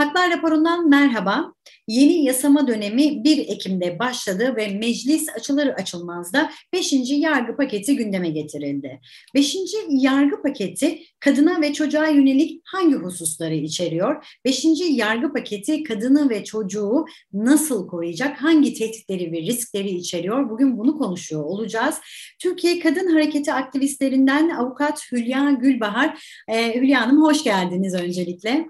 Haklar 0.00 0.30
raporundan 0.30 0.88
merhaba. 0.88 1.54
Yeni 1.88 2.24
yasama 2.24 2.68
dönemi 2.68 3.24
1 3.24 3.38
Ekim'de 3.38 3.98
başladı 3.98 4.56
ve 4.56 4.66
meclis 4.68 5.28
açılır 5.36 5.66
açılmaz 5.66 6.32
da 6.32 6.50
5. 6.72 6.92
yargı 7.06 7.56
paketi 7.56 7.96
gündeme 7.96 8.30
getirildi. 8.30 9.00
5. 9.34 9.56
yargı 9.88 10.42
paketi 10.42 11.02
kadına 11.20 11.60
ve 11.60 11.72
çocuğa 11.72 12.06
yönelik 12.06 12.60
hangi 12.64 12.94
hususları 12.94 13.54
içeriyor? 13.54 14.38
5. 14.44 14.66
yargı 14.90 15.32
paketi 15.32 15.82
kadını 15.82 16.30
ve 16.30 16.44
çocuğu 16.44 17.04
nasıl 17.32 17.88
koruyacak? 17.88 18.42
Hangi 18.42 18.74
tehditleri 18.74 19.32
ve 19.32 19.36
riskleri 19.36 19.88
içeriyor? 19.88 20.50
Bugün 20.50 20.78
bunu 20.78 20.98
konuşuyor 20.98 21.44
olacağız. 21.44 21.94
Türkiye 22.38 22.78
Kadın 22.78 23.12
Hareketi 23.12 23.52
aktivistlerinden 23.52 24.48
avukat 24.48 25.12
Hülya 25.12 25.50
Gülbahar. 25.50 26.38
Ee, 26.48 26.74
Hülya 26.74 27.00
Hanım 27.00 27.22
hoş 27.22 27.44
geldiniz 27.44 27.94
öncelikle. 27.94 28.66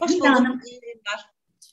Hoş 0.00 0.10
bulduk. 0.10 0.26
Hanım, 0.26 0.60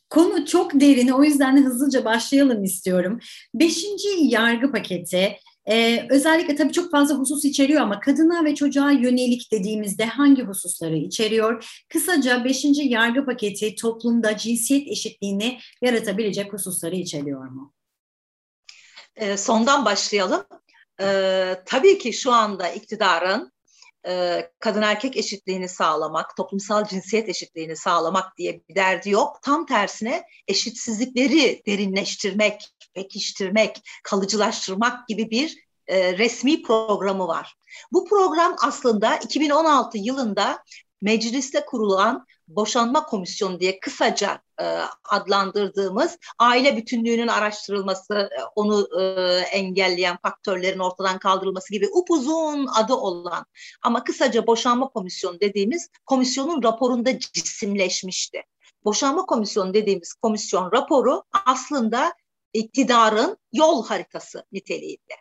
Konu 0.09 0.45
çok 0.45 0.73
derin 0.73 1.07
o 1.07 1.23
yüzden 1.23 1.57
de 1.57 1.61
hızlıca 1.61 2.05
başlayalım 2.05 2.63
istiyorum. 2.63 3.20
Beşinci 3.53 4.07
yargı 4.21 4.71
paketi 4.71 5.38
ee, 5.67 6.07
özellikle 6.09 6.55
tabii 6.55 6.73
çok 6.73 6.91
fazla 6.91 7.15
husus 7.15 7.45
içeriyor 7.45 7.81
ama 7.81 7.99
kadına 7.99 8.45
ve 8.45 8.55
çocuğa 8.55 8.91
yönelik 8.91 9.51
dediğimizde 9.51 10.05
hangi 10.05 10.43
hususları 10.43 10.95
içeriyor? 10.95 11.84
Kısaca 11.89 12.43
beşinci 12.45 12.84
yargı 12.84 13.25
paketi 13.25 13.75
toplumda 13.75 14.37
cinsiyet 14.37 14.87
eşitliğini 14.87 15.59
yaratabilecek 15.81 16.53
hususları 16.53 16.95
içeriyor 16.95 17.48
mu? 17.48 17.73
E, 19.15 19.37
sondan 19.37 19.85
başlayalım. 19.85 20.43
E, 21.01 21.07
tabii 21.65 21.98
ki 21.98 22.13
şu 22.13 22.32
anda 22.32 22.70
iktidarın 22.70 23.51
kadın 24.59 24.81
erkek 24.81 25.17
eşitliğini 25.17 25.70
sağlamak, 25.70 26.37
toplumsal 26.37 26.87
cinsiyet 26.87 27.29
eşitliğini 27.29 27.75
sağlamak 27.75 28.37
diye 28.37 28.61
bir 28.70 28.75
derdi 28.75 29.09
yok. 29.09 29.39
Tam 29.41 29.65
tersine 29.65 30.23
eşitsizlikleri 30.48 31.61
derinleştirmek, 31.67 32.70
pekiştirmek, 32.93 33.81
kalıcılaştırmak 34.03 35.07
gibi 35.07 35.29
bir 35.29 35.65
resmi 35.89 36.61
programı 36.61 37.27
var. 37.27 37.55
Bu 37.91 38.05
program 38.09 38.55
aslında 38.61 39.15
2016 39.15 39.98
yılında 39.98 40.63
mecliste 41.01 41.65
kurulan 41.65 42.26
boşanma 42.48 43.05
komisyonu 43.05 43.60
diye 43.60 43.79
kısaca 43.79 44.41
e, 44.62 44.79
adlandırdığımız 45.10 46.18
aile 46.40 46.77
bütünlüğünün 46.77 47.27
araştırılması, 47.27 48.13
e, 48.13 48.43
onu 48.55 48.88
e, 49.01 49.04
engelleyen 49.40 50.18
faktörlerin 50.21 50.79
ortadan 50.79 51.20
kaldırılması 51.20 51.73
gibi 51.73 51.88
upuzun 51.93 52.68
adı 52.68 52.93
olan 52.93 53.46
ama 53.82 54.04
kısaca 54.04 54.48
boşanma 54.48 54.88
komisyonu 54.88 55.40
dediğimiz 55.41 55.90
komisyonun 56.05 56.63
raporunda 56.63 57.20
cisimleşmişti. 57.20 58.41
Boşanma 58.85 59.26
komisyonu 59.26 59.73
dediğimiz 59.73 60.13
komisyon 60.13 60.71
raporu 60.71 61.23
aslında 61.46 62.13
iktidarın 62.54 63.38
yol 63.54 63.85
haritası 63.85 64.46
niteliğinde 64.51 65.13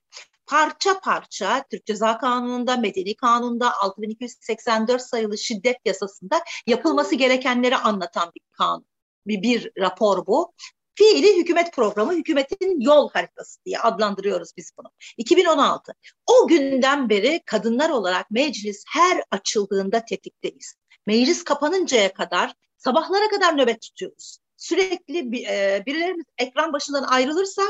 parça 0.47 1.01
parça 1.01 1.65
Türk 1.71 1.87
Ceza 1.87 2.19
Kanunu'nda, 2.19 2.77
Medeni 2.77 3.17
Kanun'da, 3.17 3.81
6284 3.81 5.03
sayılı 5.03 5.39
şiddet 5.39 5.77
yasasında 5.85 6.45
yapılması 6.67 7.15
gerekenleri 7.15 7.77
anlatan 7.77 8.33
bir 8.35 8.43
kanun. 8.53 8.87
Bir, 9.27 9.43
bir 9.43 9.71
rapor 9.79 10.27
bu. 10.27 10.53
Fiili 10.95 11.37
hükümet 11.37 11.73
programı, 11.73 12.15
hükümetin 12.15 12.81
yol 12.81 13.11
haritası 13.11 13.65
diye 13.65 13.79
adlandırıyoruz 13.79 14.51
biz 14.57 14.73
bunu. 14.79 14.91
2016. 15.17 15.95
O 16.27 16.49
günden 16.49 17.09
beri 17.09 17.41
kadınlar 17.47 17.91
olarak 17.91 18.31
meclis 18.31 18.85
her 18.89 19.23
açıldığında 19.31 20.05
tetikteyiz. 20.05 20.75
Meclis 21.07 21.45
kapanıncaya 21.45 22.13
kadar 22.13 22.55
sabahlara 22.77 23.29
kadar 23.29 23.59
nöbet 23.59 23.81
tutuyoruz. 23.81 24.39
Sürekli 24.57 25.33
birilerimiz 25.87 26.25
ekran 26.39 26.73
başından 26.73 27.03
ayrılırsa 27.03 27.63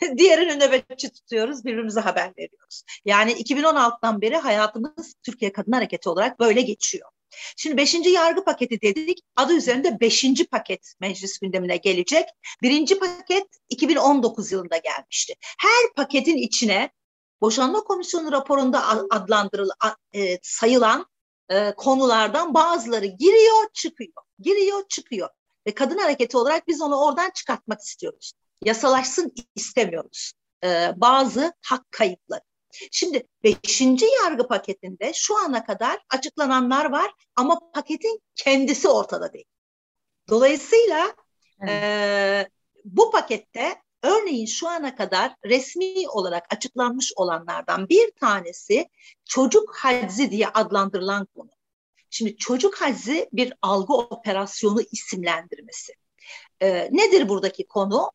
diğerini 0.18 0.58
nöbetçi 0.58 1.12
tutuyoruz, 1.12 1.64
birbirimize 1.64 2.00
haber 2.00 2.32
veriyoruz. 2.38 2.82
Yani 3.04 3.32
2016'dan 3.32 4.20
beri 4.20 4.36
hayatımız 4.36 5.14
Türkiye 5.22 5.52
Kadın 5.52 5.72
Hareketi 5.72 6.08
olarak 6.08 6.40
böyle 6.40 6.60
geçiyor. 6.60 7.08
Şimdi 7.56 7.76
beşinci 7.76 8.10
yargı 8.10 8.44
paketi 8.44 8.80
dedik. 8.80 9.18
Adı 9.36 9.54
üzerinde 9.54 10.00
beşinci 10.00 10.46
paket 10.46 10.94
meclis 11.00 11.38
gündemine 11.38 11.76
gelecek. 11.76 12.24
Birinci 12.62 12.98
paket 12.98 13.46
2019 13.68 14.52
yılında 14.52 14.76
gelmişti. 14.76 15.34
Her 15.58 15.94
paketin 15.96 16.36
içine 16.36 16.90
boşanma 17.40 17.84
komisyonu 17.84 18.32
raporunda 18.32 18.88
adlandırılan, 19.10 19.96
e, 20.14 20.38
sayılan 20.42 21.06
e, 21.48 21.72
konulardan 21.76 22.54
bazıları 22.54 23.06
giriyor, 23.06 23.68
çıkıyor. 23.74 24.22
Giriyor, 24.38 24.88
çıkıyor. 24.88 25.28
Ve 25.66 25.74
kadın 25.74 25.98
hareketi 25.98 26.36
olarak 26.36 26.68
biz 26.68 26.80
onu 26.80 26.96
oradan 26.96 27.30
çıkartmak 27.30 27.80
istiyoruz 27.80 28.32
yasalaşsın 28.64 29.32
istemiyoruz. 29.54 30.32
Ee, 30.64 30.92
bazı 30.96 31.52
hak 31.62 31.92
kayıpları. 31.92 32.40
Şimdi 32.90 33.28
beşinci 33.44 34.06
yargı 34.24 34.48
paketinde 34.48 35.12
şu 35.14 35.38
ana 35.38 35.64
kadar 35.64 35.98
açıklananlar 36.10 36.90
var 36.90 37.10
ama 37.36 37.58
paketin 37.74 38.22
kendisi 38.34 38.88
ortada 38.88 39.32
değil. 39.32 39.44
Dolayısıyla 40.28 41.14
evet. 41.60 41.70
e, 41.70 42.48
bu 42.84 43.10
pakette 43.10 43.82
örneğin 44.02 44.46
şu 44.46 44.68
ana 44.68 44.96
kadar 44.96 45.34
resmi 45.44 46.08
olarak 46.08 46.54
açıklanmış 46.54 47.12
olanlardan 47.16 47.88
bir 47.88 48.10
tanesi 48.20 48.88
çocuk 49.24 49.76
haczi 49.76 50.30
diye 50.30 50.48
adlandırılan 50.48 51.26
konu. 51.36 51.50
Şimdi 52.10 52.36
çocuk 52.36 52.80
haczi 52.80 53.28
bir 53.32 53.52
algı 53.62 53.94
operasyonu 53.94 54.80
isimlendirmesi. 54.92 55.92
E, 56.60 56.88
nedir 56.92 57.28
buradaki 57.28 57.66
konu? 57.66 58.10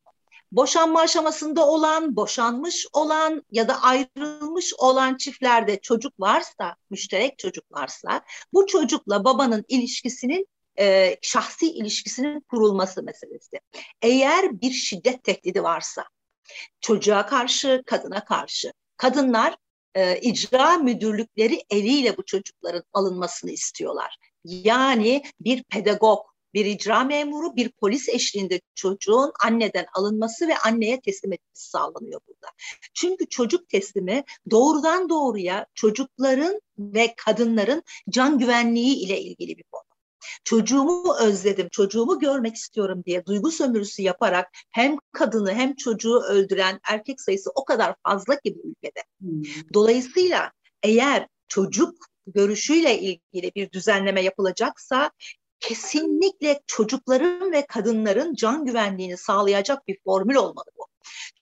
Boşanma 0.51 0.99
aşamasında 0.99 1.67
olan, 1.67 2.15
boşanmış 2.15 2.87
olan 2.93 3.43
ya 3.51 3.67
da 3.67 3.81
ayrılmış 3.81 4.73
olan 4.77 5.17
çiftlerde 5.17 5.79
çocuk 5.79 6.19
varsa, 6.19 6.75
müşterek 6.89 7.39
çocuk 7.39 7.71
varsa 7.71 8.21
bu 8.53 8.67
çocukla 8.67 9.23
babanın 9.23 9.65
ilişkisinin 9.67 10.47
e, 10.79 11.17
şahsi 11.21 11.71
ilişkisinin 11.71 12.39
kurulması 12.39 13.03
meselesi. 13.03 13.59
Eğer 14.01 14.61
bir 14.61 14.71
şiddet 14.71 15.23
tehdidi 15.23 15.63
varsa 15.63 16.05
çocuğa 16.81 17.25
karşı, 17.25 17.83
kadına 17.85 18.25
karşı 18.25 18.73
kadınlar 18.97 19.55
e, 19.95 20.19
icra 20.19 20.77
müdürlükleri 20.77 21.63
eliyle 21.69 22.17
bu 22.17 22.25
çocukların 22.25 22.83
alınmasını 22.93 23.51
istiyorlar. 23.51 24.17
Yani 24.43 25.23
bir 25.39 25.63
pedagog, 25.63 26.19
bir 26.57 26.65
icra 26.65 27.03
memuru, 27.03 27.55
bir 27.55 27.69
polis 27.69 28.09
eşliğinde 28.09 28.61
çocuğun 28.75 29.31
anneden 29.43 29.85
alınması 29.93 30.47
ve 30.47 30.57
anneye 30.57 31.01
teslim 31.01 31.33
etmesi 31.33 31.69
sağlanıyor 31.69 32.21
burada. 32.27 32.47
Çünkü 32.93 33.29
çocuk 33.29 33.69
teslimi 33.69 34.23
doğrudan 34.51 35.09
doğruya 35.09 35.65
çocukların 35.75 36.61
ve 36.79 37.13
kadınların 37.25 37.83
can 38.09 38.39
güvenliği 38.39 38.95
ile 38.95 39.21
ilgili 39.21 39.57
bir 39.57 39.63
konu. 39.71 39.83
Çocuğumu 40.43 41.15
özledim, 41.19 41.69
çocuğumu 41.71 42.19
görmek 42.19 42.55
istiyorum 42.55 43.03
diye 43.05 43.25
duygu 43.25 43.51
sömürüsü 43.51 44.01
yaparak 44.01 44.47
hem 44.71 44.97
kadını 45.11 45.53
hem 45.53 45.75
çocuğu 45.75 46.19
öldüren 46.19 46.79
erkek 46.89 47.21
sayısı 47.21 47.49
o 47.55 47.65
kadar 47.65 47.95
fazla 48.03 48.39
ki 48.39 48.55
bu 48.55 48.69
ülkede. 48.69 49.03
Hmm. 49.19 49.41
Dolayısıyla 49.73 50.51
eğer 50.83 51.27
çocuk 51.47 51.95
görüşüyle 52.27 52.99
ilgili 52.99 53.51
bir 53.55 53.71
düzenleme 53.71 54.21
yapılacaksa 54.21 55.11
kesinlikle 55.59 56.61
çocukların 56.67 57.51
ve 57.51 57.65
kadınların 57.65 58.35
can 58.35 58.65
güvenliğini 58.65 59.17
sağlayacak 59.17 59.87
bir 59.87 59.97
formül 60.03 60.35
olmalı 60.35 60.65
bu. 60.77 60.87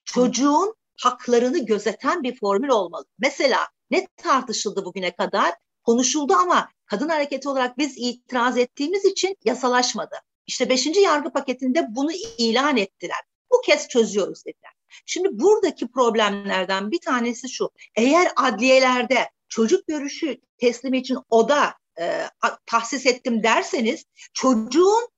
Çocuğun 0.05 0.75
haklarını 1.01 1.65
gözeten 1.65 2.23
bir 2.23 2.39
formül 2.39 2.69
olmalı. 2.69 3.05
Mesela 3.19 3.67
ne 3.91 4.07
tartışıldı 4.17 4.85
bugüne 4.85 5.15
kadar? 5.15 5.53
Konuşuldu 5.83 6.33
ama 6.33 6.69
kadın 6.85 7.09
hareketi 7.09 7.49
olarak 7.49 7.77
biz 7.77 7.93
itiraz 7.97 8.57
ettiğimiz 8.57 9.05
için 9.05 9.35
yasalaşmadı. 9.45 10.15
İşte 10.47 10.69
beşinci 10.69 10.99
yargı 10.99 11.29
paketinde 11.29 11.87
bunu 11.89 12.11
ilan 12.37 12.77
ettiler. 12.77 13.19
Bu 13.51 13.61
kez 13.61 13.87
çözüyoruz 13.87 14.45
dediler. 14.45 14.71
Şimdi 15.05 15.27
buradaki 15.31 15.87
problemlerden 15.87 16.91
bir 16.91 16.99
tanesi 16.99 17.49
şu. 17.49 17.69
Eğer 17.95 18.31
adliyelerde 18.35 19.29
çocuk 19.49 19.87
görüşü 19.87 20.37
teslimi 20.57 20.97
için 20.97 21.17
oda 21.29 21.73
e, 21.99 22.29
tahsis 22.65 23.05
ettim 23.05 23.43
derseniz 23.43 24.05
çocuğun 24.33 25.09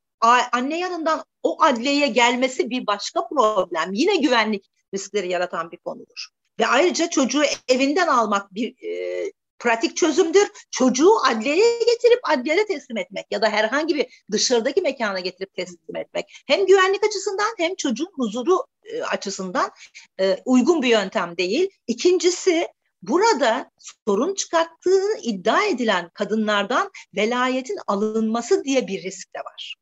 anne 0.52 0.80
yanından 0.80 1.26
o 1.44 1.64
adliyeye 1.64 2.08
gelmesi 2.08 2.70
bir 2.70 2.88
başka 2.88 3.28
problem. 3.28 3.94
Yine 3.94 4.16
güvenlik 4.16 4.66
riskleri 4.94 5.30
yaratan 5.30 5.72
bir 5.72 5.78
konudur. 5.78 6.28
Ve 6.60 6.68
ayrıca 6.68 7.10
çocuğu 7.10 7.44
evinden 7.68 8.08
almak 8.08 8.54
bir 8.54 8.84
e, 8.84 9.32
pratik 9.60 9.98
çözümdür. 9.98 10.52
Çocuğu 10.72 11.12
adliyeye 11.26 11.80
getirip 11.80 12.20
adliyede 12.24 12.66
teslim 12.66 12.98
etmek 12.98 13.26
ya 13.32 13.42
da 13.42 13.50
herhangi 13.50 13.96
bir 13.96 14.26
dışarıdaki 14.32 14.82
mekana 14.82 15.20
getirip 15.20 15.54
teslim 15.54 15.96
etmek 15.96 16.26
hem 16.48 16.66
güvenlik 16.66 17.04
açısından 17.04 17.54
hem 17.58 17.76
çocuğun 17.76 18.12
huzuru 18.14 18.66
e, 18.84 19.02
açısından 19.02 19.72
e, 20.20 20.38
uygun 20.46 20.82
bir 20.82 20.88
yöntem 20.88 21.38
değil. 21.38 21.70
İkincisi 21.88 22.68
Burada 23.02 23.72
sorun 23.78 24.36
çıkarttığını 24.36 25.20
iddia 25.24 25.64
edilen 25.64 26.10
kadınlardan 26.14 26.92
velayetin 27.16 27.78
alınması 27.88 28.64
diye 28.64 28.88
bir 28.88 29.04
risk 29.04 29.36
de 29.36 29.40
var. 29.40 29.76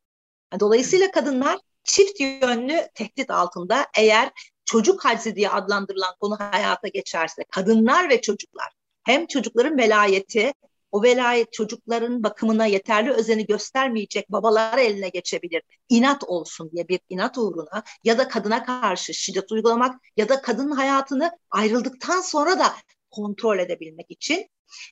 Dolayısıyla 0.60 1.12
kadınlar 1.12 1.60
çift 1.84 2.20
yönlü 2.20 2.88
tehdit 2.94 3.30
altında 3.30 3.86
eğer 3.98 4.32
çocuk 4.66 5.06
haczi 5.06 5.36
diye 5.36 5.50
adlandırılan 5.50 6.16
konu 6.20 6.38
hayata 6.40 6.88
geçerse 6.88 7.44
kadınlar 7.52 8.10
ve 8.10 8.22
çocuklar 8.22 8.72
hem 9.04 9.28
çocukların 9.28 9.78
velayeti 9.78 10.54
o 10.92 11.04
velayet 11.04 11.54
çocukların 11.54 12.24
bakımına 12.24 12.66
yeterli 12.66 13.12
özeni 13.12 13.46
göstermeyecek 13.46 14.32
babalar 14.32 14.78
eline 14.78 15.10
geçebilir. 15.10 15.62
İnat 15.90 16.24
olsun 16.24 16.72
diye 16.72 16.88
bir 16.88 17.00
inat 17.10 17.38
uğruna 17.38 17.84
ya 18.04 18.18
da 18.18 18.28
kadına 18.28 18.66
karşı 18.66 19.14
şiddet 19.14 19.52
uygulamak 19.52 20.02
ya 20.18 20.30
da 20.30 20.42
kadının 20.42 20.72
hayatını 20.72 21.32
ayrıldıktan 21.52 22.22
sonra 22.22 22.60
da 22.60 22.74
kontrol 23.16 23.60
edebilmek 23.60 24.06
için 24.12 24.50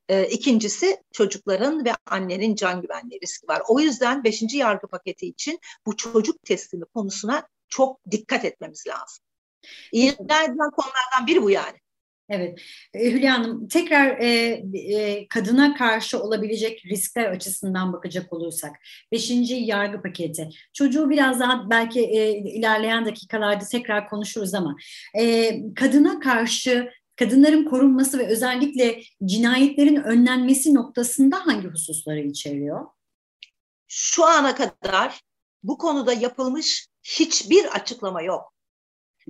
e, 0.10 0.28
ikincisi 0.28 0.98
çocukların 1.14 1.86
ve 1.86 1.92
annenin 2.06 2.56
can 2.56 2.82
güvenliği 2.82 3.22
riski 3.22 3.48
var. 3.48 3.62
O 3.68 3.80
yüzden 3.80 4.24
beşinci 4.24 4.58
yargı 4.58 4.88
paketi 4.88 5.28
için 5.28 5.60
bu 5.86 5.98
çocuk 5.98 6.44
teslimi 6.44 6.86
konusuna 6.86 7.48
çok 7.70 8.00
dikkat 8.12 8.46
etmemiz 8.46 8.84
lazım. 8.88 9.26
İlan 9.92 10.44
edilen 10.44 10.72
konulardan 10.72 11.28
biri 11.28 11.44
bu 11.44 11.50
yani. 11.50 11.78
Evet. 12.30 12.60
E, 12.94 13.12
Hülya 13.12 13.34
Hanım 13.34 13.68
tekrar 13.68 14.18
e, 14.20 14.28
e, 14.74 15.28
kadına 15.28 15.76
karşı 15.76 16.20
olabilecek 16.24 16.86
riskler 16.86 17.26
açısından 17.26 17.94
bakacak 17.94 18.34
olursak. 18.34 18.72
Beşinci 19.12 19.56
yargı 19.56 20.02
paketi. 20.02 20.50
Çocuğu 20.74 21.10
biraz 21.10 21.40
daha 21.40 21.70
belki 21.70 22.02
e, 22.02 22.32
ilerleyen 22.32 23.06
dakikalarda 23.06 23.66
tekrar 23.72 24.10
konuşuruz 24.10 24.54
ama 24.54 24.76
e, 25.20 25.56
kadına 25.76 26.20
karşı 26.20 26.90
kadınların 27.16 27.66
korunması 27.66 28.20
ve 28.20 28.28
özellikle 28.28 29.02
cinayetlerin 29.26 29.96
önlenmesi 29.96 30.74
noktasında 30.74 31.46
hangi 31.46 31.68
hususları 31.68 32.20
içeriyor? 32.20 32.86
Şu 33.88 34.26
ana 34.26 34.56
kadar 34.56 35.22
bu 35.64 35.78
konuda 35.78 36.14
yapılmış 36.14 36.88
hiçbir 37.04 37.66
açıklama 37.66 38.22
yok. 38.22 38.54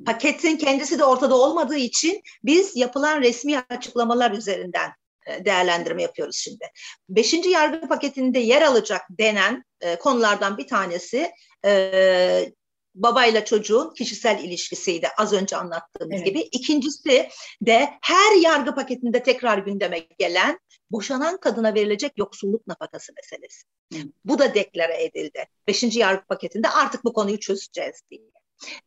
Paketin 0.05 0.57
kendisi 0.57 0.99
de 0.99 1.03
ortada 1.03 1.35
olmadığı 1.35 1.75
için 1.75 2.21
biz 2.43 2.75
yapılan 2.75 3.21
resmi 3.21 3.59
açıklamalar 3.59 4.31
üzerinden 4.31 4.91
e, 5.27 5.45
değerlendirme 5.45 6.01
yapıyoruz 6.01 6.35
şimdi. 6.35 6.65
Beşinci 7.09 7.49
yargı 7.49 7.87
paketinde 7.87 8.39
yer 8.39 8.61
alacak 8.61 9.01
denen 9.09 9.63
e, 9.81 9.95
konulardan 9.95 10.57
bir 10.57 10.67
tanesi 10.67 11.31
e, 11.65 12.51
babayla 12.95 13.45
çocuğun 13.45 13.93
kişisel 13.93 14.43
ilişkisiydi 14.43 15.07
az 15.17 15.33
önce 15.33 15.57
anlattığımız 15.57 16.15
evet. 16.15 16.25
gibi. 16.25 16.39
İkincisi 16.39 17.29
de 17.61 17.93
her 18.01 18.41
yargı 18.41 18.75
paketinde 18.75 19.23
tekrar 19.23 19.57
gündeme 19.57 19.99
gelen 19.99 20.59
boşanan 20.91 21.37
kadına 21.37 21.73
verilecek 21.73 22.11
yoksulluk 22.17 22.67
nafakası 22.67 23.13
meselesi. 23.13 23.63
Hı. 23.93 23.99
Bu 24.25 24.39
da 24.39 24.53
deklare 24.53 25.03
edildi. 25.03 25.45
Beşinci 25.67 25.99
yargı 25.99 26.25
paketinde 26.25 26.69
artık 26.69 27.03
bu 27.03 27.13
konuyu 27.13 27.39
çözeceğiz 27.39 28.01
diye. 28.11 28.21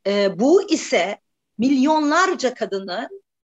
E, 0.06 0.38
bu 0.38 0.70
ise 0.70 1.18
milyonlarca 1.58 2.54
kadını 2.54 3.08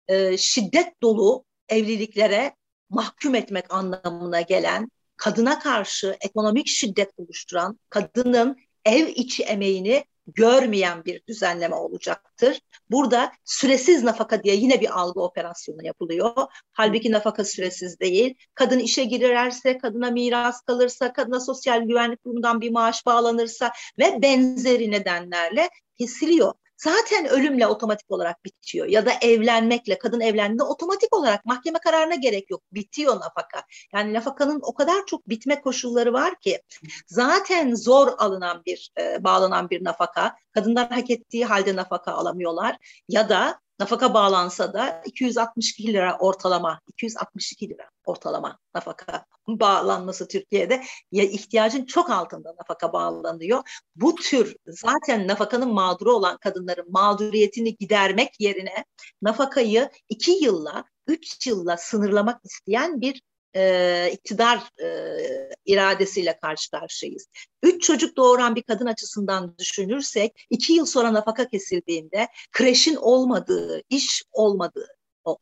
e, 0.07 0.37
şiddet 0.37 1.01
dolu 1.01 1.45
evliliklere 1.69 2.55
mahkum 2.89 3.35
etmek 3.35 3.73
anlamına 3.73 4.41
gelen, 4.41 4.91
kadına 5.17 5.59
karşı 5.59 6.17
ekonomik 6.21 6.67
şiddet 6.67 7.09
oluşturan, 7.17 7.79
kadının 7.89 8.57
ev 8.85 9.07
içi 9.07 9.43
emeğini 9.43 10.05
görmeyen 10.35 11.05
bir 11.05 11.21
düzenleme 11.27 11.75
olacaktır. 11.75 12.61
Burada 12.89 13.31
süresiz 13.45 14.03
nafaka 14.03 14.43
diye 14.43 14.55
yine 14.55 14.81
bir 14.81 14.99
algı 14.99 15.21
operasyonu 15.21 15.85
yapılıyor. 15.85 16.33
Halbuki 16.71 17.11
nafaka 17.11 17.45
süresiz 17.45 17.99
değil. 17.99 18.35
Kadın 18.55 18.79
işe 18.79 19.03
girerse, 19.03 19.77
kadına 19.77 20.11
miras 20.11 20.61
kalırsa, 20.61 21.13
kadına 21.13 21.39
sosyal 21.39 21.81
güvenlik 21.81 22.23
kurumundan 22.23 22.61
bir 22.61 22.71
maaş 22.71 23.05
bağlanırsa 23.05 23.71
ve 23.99 24.21
benzeri 24.21 24.91
nedenlerle 24.91 25.69
kesiliyor 25.97 26.53
zaten 26.83 27.25
ölümle 27.25 27.67
otomatik 27.67 28.11
olarak 28.11 28.45
bitiyor 28.45 28.87
ya 28.87 29.05
da 29.05 29.11
evlenmekle 29.21 29.97
kadın 29.97 30.19
evlendiğinde 30.19 30.63
otomatik 30.63 31.15
olarak 31.15 31.45
mahkeme 31.45 31.79
kararına 31.79 32.15
gerek 32.15 32.49
yok. 32.49 32.61
Bitiyor 32.71 33.15
nafaka. 33.15 33.63
Yani 33.93 34.13
nafakanın 34.13 34.59
o 34.63 34.73
kadar 34.73 35.05
çok 35.05 35.29
bitme 35.29 35.61
koşulları 35.61 36.13
var 36.13 36.39
ki 36.39 36.61
zaten 37.07 37.75
zor 37.75 38.07
alınan 38.17 38.61
bir 38.65 38.91
e, 38.99 39.23
bağlanan 39.23 39.69
bir 39.69 39.83
nafaka. 39.83 40.35
Kadınlar 40.51 40.89
hak 40.89 41.09
ettiği 41.09 41.45
halde 41.45 41.75
nafaka 41.75 42.11
alamıyorlar 42.11 42.77
ya 43.07 43.29
da 43.29 43.59
Nafaka 43.81 44.13
bağlansa 44.13 44.73
da 44.73 45.01
262 45.05 45.93
lira 45.93 46.17
ortalama, 46.19 46.79
262 46.87 47.69
lira 47.69 47.89
ortalama 48.05 48.59
nafaka 48.75 49.25
bağlanması 49.47 50.27
Türkiye'de 50.27 50.83
ya 51.11 51.23
ihtiyacın 51.23 51.85
çok 51.85 52.09
altında 52.09 52.55
nafaka 52.59 52.93
bağlanıyor. 52.93 53.81
Bu 53.95 54.15
tür 54.15 54.55
zaten 54.67 55.27
nafakanın 55.27 55.73
mağduru 55.73 56.13
olan 56.13 56.37
kadınların 56.37 56.91
mağduriyetini 56.91 57.75
gidermek 57.75 58.39
yerine 58.39 58.85
nafakayı 59.21 59.89
iki 60.09 60.31
yılla, 60.31 60.83
üç 61.07 61.47
yılla 61.47 61.77
sınırlamak 61.77 62.41
isteyen 62.45 63.01
bir 63.01 63.21
e, 63.55 64.11
iktidar 64.13 64.81
e, 64.83 65.17
iradesiyle 65.65 66.39
karşı 66.41 66.71
karşıyayız. 66.71 67.27
Üç 67.63 67.83
çocuk 67.83 68.17
doğuran 68.17 68.55
bir 68.55 68.63
kadın 68.63 68.85
açısından 68.85 69.57
düşünürsek 69.57 70.45
iki 70.49 70.73
yıl 70.73 70.85
sonra 70.85 71.13
nafaka 71.13 71.47
kesildiğinde 71.47 72.27
kreşin 72.51 72.95
olmadığı, 72.95 73.81
iş 73.89 74.23
olmadığı 74.31 74.87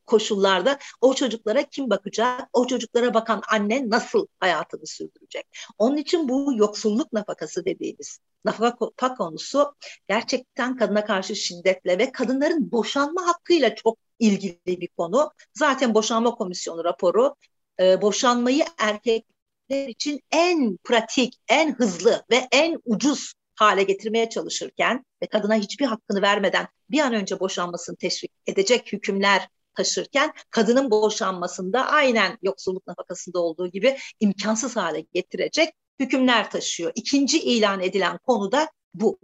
koşullarda 0.06 0.80
o 1.02 1.14
çocuklara 1.14 1.64
kim 1.64 1.90
bakacak? 1.90 2.50
O 2.54 2.68
çocuklara 2.68 3.14
bakan 3.14 3.42
anne 3.52 3.90
nasıl 3.90 4.28
hayatını 4.40 4.88
sürdürecek? 4.88 5.46
Onun 5.78 5.98
için 5.98 6.30
bu 6.30 6.54
yoksulluk 6.56 7.14
nafakası 7.14 7.66
dediğimiz 7.66 8.20
nafaka 8.46 9.16
konusu 9.16 9.76
gerçekten 10.08 10.78
kadına 10.78 11.06
karşı 11.06 11.36
şiddetle 11.36 11.98
ve 11.98 12.12
kadınların 12.12 12.72
boşanma 12.72 13.28
hakkıyla 13.28 13.76
çok 13.76 13.98
ilgili 14.20 14.82
bir 14.82 14.88
konu. 14.88 15.32
Zaten 15.54 15.94
boşanma 15.94 16.36
komisyonu 16.36 16.84
raporu 16.84 17.36
e, 17.80 18.02
boşanmayı 18.02 18.66
erkekler 18.78 19.88
için 19.88 20.22
en 20.32 20.78
pratik, 20.84 21.34
en 21.48 21.74
hızlı 21.74 22.24
ve 22.32 22.48
en 22.52 22.82
ucuz 22.86 23.34
hale 23.56 23.84
getirmeye 23.84 24.30
çalışırken 24.30 25.06
ve 25.22 25.28
kadına 25.28 25.56
hiçbir 25.56 25.86
hakkını 25.86 26.22
vermeden 26.22 26.68
bir 26.90 27.00
an 27.00 27.14
önce 27.14 27.40
boşanmasını 27.40 27.96
teşvik 27.96 28.32
edecek 28.48 28.94
hükümler 28.94 29.48
taşırken 29.80 30.34
kadının 30.50 30.92
boşanmasında 30.92 31.86
aynen 31.86 32.38
yoksulluk 32.42 32.88
nafakasında 32.88 33.40
olduğu 33.40 33.68
gibi 33.68 33.98
imkansız 34.20 34.76
hale 34.76 35.06
getirecek 35.14 35.70
hükümler 36.00 36.52
taşıyor. 36.52 36.92
İkinci 36.96 37.40
ilan 37.40 37.82
edilen 37.82 38.18
konu 38.18 38.52
da 38.52 38.70
bu. 38.94 39.20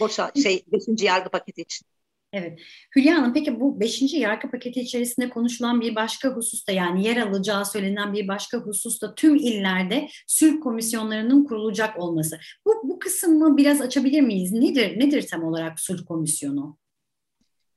Boşa 0.00 0.32
şey 0.42 0.64
5. 0.66 1.02
yargı 1.02 1.30
paketi 1.30 1.62
için. 1.62 1.86
Evet. 2.32 2.58
Hülya 2.96 3.18
Hanım 3.18 3.32
peki 3.32 3.60
bu 3.60 3.80
beşinci 3.80 4.16
yargı 4.16 4.50
paketi 4.50 4.80
içerisinde 4.80 5.30
konuşulan 5.30 5.80
bir 5.80 5.94
başka 5.94 6.28
hususta 6.28 6.72
yani 6.72 7.06
yer 7.06 7.16
alacağı 7.16 7.66
söylenen 7.66 8.12
bir 8.12 8.28
başka 8.28 8.58
hususta 8.58 9.14
tüm 9.14 9.36
illerde 9.36 10.08
sülh 10.26 10.60
komisyonlarının 10.60 11.44
kurulacak 11.44 11.98
olması. 11.98 12.38
Bu, 12.66 12.70
bu 12.84 12.98
kısmı 12.98 13.56
biraz 13.56 13.80
açabilir 13.80 14.20
miyiz? 14.20 14.52
Nedir, 14.52 14.98
nedir 14.98 15.26
tam 15.26 15.44
olarak 15.44 15.80
sulh 15.80 16.06
komisyonu? 16.06 16.81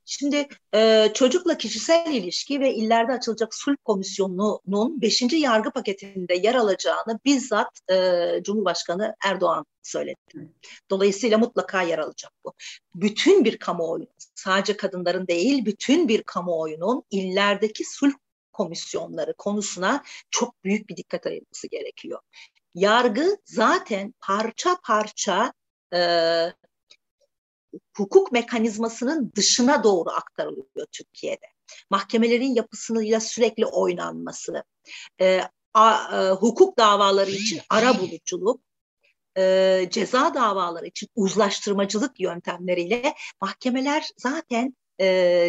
Şimdi 0.08 0.48
e, 0.74 1.10
çocukla 1.14 1.58
kişisel 1.58 2.12
ilişki 2.12 2.60
ve 2.60 2.74
illerde 2.74 3.12
açılacak 3.12 3.54
sulh 3.54 3.76
komisyonunun 3.84 5.00
5. 5.00 5.22
yargı 5.32 5.70
paketinde 5.70 6.34
yer 6.34 6.54
alacağını 6.54 7.20
bizzat 7.24 7.80
e, 7.90 8.40
Cumhurbaşkanı 8.42 9.14
Erdoğan 9.24 9.66
söyledi. 9.82 10.16
Dolayısıyla 10.90 11.38
mutlaka 11.38 11.82
yer 11.82 11.98
alacak 11.98 12.32
bu. 12.44 12.54
Bütün 12.94 13.44
bir 13.44 13.58
kamuoyu, 13.58 14.06
sadece 14.34 14.76
kadınların 14.76 15.26
değil, 15.26 15.64
bütün 15.64 16.08
bir 16.08 16.22
kamuoyunun 16.22 17.02
illerdeki 17.10 17.84
sulh 17.84 18.14
komisyonları 18.52 19.34
konusuna 19.34 20.02
çok 20.30 20.64
büyük 20.64 20.88
bir 20.88 20.96
dikkat 20.96 21.26
ayırması 21.26 21.68
gerekiyor. 21.68 22.20
Yargı 22.74 23.36
zaten 23.44 24.14
parça 24.20 24.76
parça 24.82 25.52
e, 25.94 25.98
hukuk 27.96 28.32
mekanizmasının 28.32 29.32
dışına 29.36 29.84
doğru 29.84 30.10
aktarılıyor 30.10 30.86
Türkiye'de. 30.92 31.46
Mahkemelerin 31.90 32.54
yapısıyla 32.54 33.20
sürekli 33.20 33.66
oynanması, 33.66 34.64
e, 35.20 35.40
a, 35.74 35.94
e, 36.16 36.30
hukuk 36.30 36.78
davaları 36.78 37.30
için 37.30 37.60
ara 37.70 38.00
buluculuk, 38.00 38.60
e, 39.38 39.88
ceza 39.90 40.34
davaları 40.34 40.86
için 40.86 41.08
uzlaştırmacılık 41.14 42.20
yöntemleriyle 42.20 43.14
mahkemeler 43.40 44.10
zaten 44.16 44.76
e, 45.00 45.06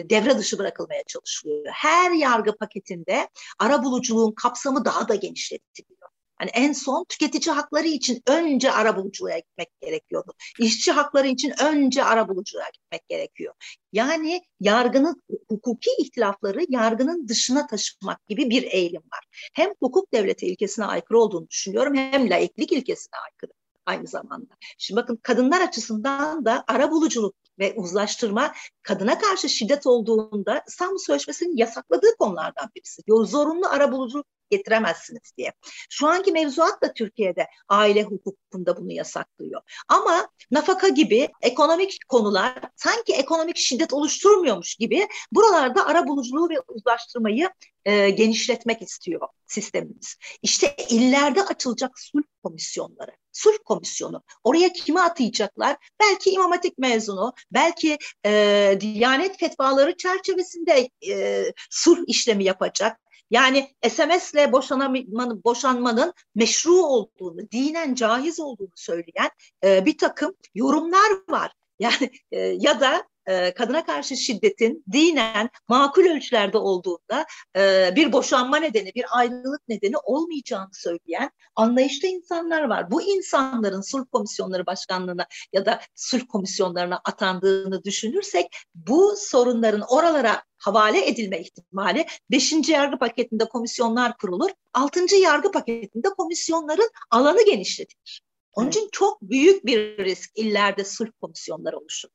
devre 0.10 0.38
dışı 0.38 0.57
bırakılmaya 0.57 1.03
çalışılıyor. 1.03 1.65
Her 1.74 2.12
yargı 2.12 2.57
paketinde 2.57 3.29
ara 3.60 3.84
buluculuğun 3.84 4.31
kapsamı 4.31 4.86
daha 4.86 5.07
da 5.07 5.15
genişletiliyor. 5.15 5.97
Hani 6.39 6.50
en 6.53 6.74
son 6.74 7.06
tüketici 7.10 7.56
hakları 7.56 7.88
için 7.88 8.22
önce 8.27 8.72
arabuluculuğa 8.72 9.38
gitmek 9.38 9.82
gerekiyordu. 9.82 10.34
İşçi 10.60 10.91
hakları 10.91 11.27
için 11.27 11.53
önce 11.63 12.03
arabuluculuğa 12.03 12.70
gitmek 12.74 13.08
gerekiyor. 13.08 13.53
Yani 13.94 14.41
yargının 14.60 15.24
hukuki 15.50 15.89
ihtilafları 16.00 16.65
yargının 16.70 17.27
dışına 17.27 17.67
taşımak 17.67 18.27
gibi 18.27 18.50
bir 18.50 18.63
eğilim 18.63 19.01
var. 19.13 19.50
Hem 19.53 19.70
hukuk 19.79 20.13
devleti 20.13 20.48
ilkesine 20.48 20.86
aykırı 20.86 21.20
olduğunu 21.20 21.50
düşünüyorum 21.50 21.96
hem 21.96 22.29
laiklik 22.29 22.72
ilkesine 22.72 23.20
aykırı 23.25 23.51
aynı 23.86 24.08
zamanda. 24.08 24.53
Şimdi 24.77 25.01
bakın 25.01 25.20
kadınlar 25.24 25.62
açısından 25.62 26.46
da 26.46 26.63
ara 26.67 26.91
buluculuk 26.91 27.36
ve 27.60 27.74
uzlaştırma 27.75 28.53
kadına 28.84 29.20
karşı 29.20 29.50
şiddet 29.50 29.88
olduğunda 29.88 30.63
İstanbul 30.67 30.98
Sözleşmesi'nin 30.98 31.58
yasakladığı 31.58 32.15
konulardan 32.20 32.70
birisi. 32.75 33.01
Zorunlu 33.08 33.67
ara 33.67 33.91
buluculuk 33.91 34.25
getiremezsiniz 34.50 35.32
diye. 35.38 35.54
Şu 35.89 36.08
anki 36.08 36.32
mevzuat 36.32 36.82
da 36.82 36.94
Türkiye'de 36.94 37.48
aile 37.70 38.04
hukukunda 38.04 38.77
bunu 38.77 38.92
yasaklıyor. 38.92 39.62
Ama 39.88 40.30
nafaka 40.51 40.88
gibi 40.88 41.30
ekonomik 41.42 41.98
konular 42.08 42.60
sanki 42.75 43.13
ekonomik 43.13 43.58
şiddet 43.58 43.94
oluşturmuyormuş 43.94 44.75
gibi 44.75 45.08
buralarda 45.32 45.86
ara 45.86 46.08
buluculuğu 46.08 46.50
ve 46.50 46.56
uzlaştırmayı 46.68 47.50
e, 47.86 48.10
genişletmek 48.10 48.82
istiyor 48.82 49.27
sistemimiz. 49.46 50.16
İşte 50.42 50.75
illerde 50.89 51.42
açılacak 51.44 52.00
sulh 52.00 52.24
komisyonları, 52.44 53.12
sulh 53.32 53.58
komisyonu. 53.66 54.24
Oraya 54.44 54.74
kimi 54.74 55.01
atayacaklar? 55.01 55.77
Belki 56.00 56.30
İmam 56.30 56.51
Hatip 56.51 56.77
mezunu, 56.77 57.34
belki 57.51 57.98
e, 58.25 58.77
Diyanet 58.82 59.39
fetvaları 59.39 59.98
çerçevesinde 59.98 60.89
e, 61.10 61.44
sulh 61.70 62.00
işlemi 62.08 62.44
yapacak 62.44 63.00
yani 63.31 63.75
SMS'le 63.89 64.51
boşanmanın, 64.51 65.43
boşanmanın 65.43 66.13
meşru 66.36 66.74
olduğunu, 66.74 67.51
dinen 67.51 67.96
caiz 67.96 68.39
olduğunu 68.39 68.74
söyleyen 68.75 69.29
e, 69.63 69.86
bir 69.86 69.98
takım 69.98 70.36
yorumlar 70.55 71.12
var. 71.29 71.51
Yani 71.79 72.12
e, 72.31 72.39
ya 72.39 72.79
da 72.79 73.07
e, 73.27 73.53
kadına 73.53 73.86
karşı 73.86 74.17
şiddetin 74.17 74.84
dinen 74.91 75.50
makul 75.67 76.05
ölçülerde 76.05 76.57
olduğunda 76.57 77.25
e, 77.57 77.93
bir 77.96 78.12
boşanma 78.12 78.57
nedeni, 78.57 78.91
bir 78.96 79.05
ayrılık 79.10 79.67
nedeni 79.67 79.98
olmayacağını 79.98 80.69
söyleyen 80.74 81.31
anlayışta 81.55 82.07
insanlar 82.07 82.63
var. 82.63 82.91
Bu 82.91 83.01
insanların 83.01 83.81
sulh 83.81 84.05
komisyonları 84.12 84.65
başkanlığına 84.65 85.27
ya 85.53 85.65
da 85.65 85.81
sulh 85.96 86.27
komisyonlarına 86.29 87.01
atandığını 87.05 87.84
düşünürsek 87.84 88.48
bu 88.75 89.15
sorunların 89.17 89.84
oralara 89.89 90.43
havale 90.57 91.07
edilme 91.07 91.41
ihtimali 91.41 92.05
5. 92.31 92.69
yargı 92.69 93.00
paketinde 93.00 93.46
komisyonlar 93.46 94.17
kurulur. 94.17 94.50
6. 94.74 95.15
yargı 95.15 95.51
paketinde 95.51 96.10
komisyonların 96.10 96.89
alanı 97.12 97.46
genişletilir. 97.46 98.22
Onun 98.53 98.69
için 98.69 98.89
çok 98.91 99.22
büyük 99.22 99.65
bir 99.65 99.98
risk 99.98 100.38
illerde 100.38 100.86
sulh 100.86 101.10
komisyonları 101.22 101.77
oluşur 101.77 102.10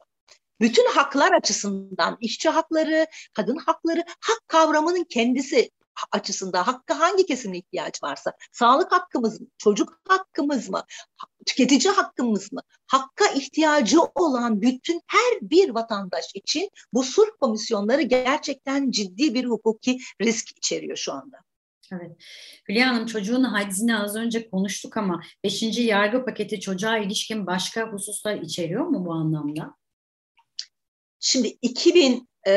bütün 0.63 0.87
haklar 0.91 1.33
açısından, 1.33 2.17
işçi 2.21 2.49
hakları, 2.49 3.07
kadın 3.33 3.57
hakları, 3.57 4.05
hak 4.21 4.49
kavramının 4.49 5.05
kendisi 5.05 5.71
açısından 6.13 6.63
hakkı 6.63 6.95
hangi 6.95 7.27
kesimin 7.27 7.59
ihtiyaç 7.59 8.03
varsa, 8.03 8.33
sağlık 8.53 8.93
hakkımız 8.93 9.41
mı, 9.41 9.47
çocuk 9.59 10.01
hakkımız 10.09 10.69
mı, 10.69 10.83
tüketici 11.47 11.93
hakkımız 11.93 12.53
mı, 12.53 12.61
hakka 12.87 13.27
ihtiyacı 13.27 13.99
olan 14.15 14.63
bütün 14.63 15.03
her 15.07 15.51
bir 15.51 15.69
vatandaş 15.69 16.25
için 16.35 16.71
bu 16.93 17.03
sulh 17.03 17.31
komisyonları 17.41 18.03
gerçekten 18.03 18.91
ciddi 18.91 19.35
bir 19.35 19.45
hukuki 19.45 19.99
risk 20.21 20.59
içeriyor 20.59 20.97
şu 20.97 21.13
anda. 21.13 21.37
Evet. 21.93 22.17
Hülya 22.69 22.89
Hanım 22.89 23.07
çocuğun 23.07 23.45
hadisini 23.45 23.97
az 23.97 24.17
önce 24.17 24.51
konuştuk 24.51 24.97
ama 24.97 25.23
5. 25.45 25.63
yargı 25.79 26.25
paketi 26.25 26.61
çocuğa 26.61 26.99
ilişkin 26.99 27.47
başka 27.47 27.93
hususlar 27.93 28.37
içeriyor 28.37 28.87
mu 28.87 29.07
bu 29.07 29.13
anlamda? 29.13 29.75
Şimdi 31.25 31.57
2000 31.63 32.29
e, 32.47 32.53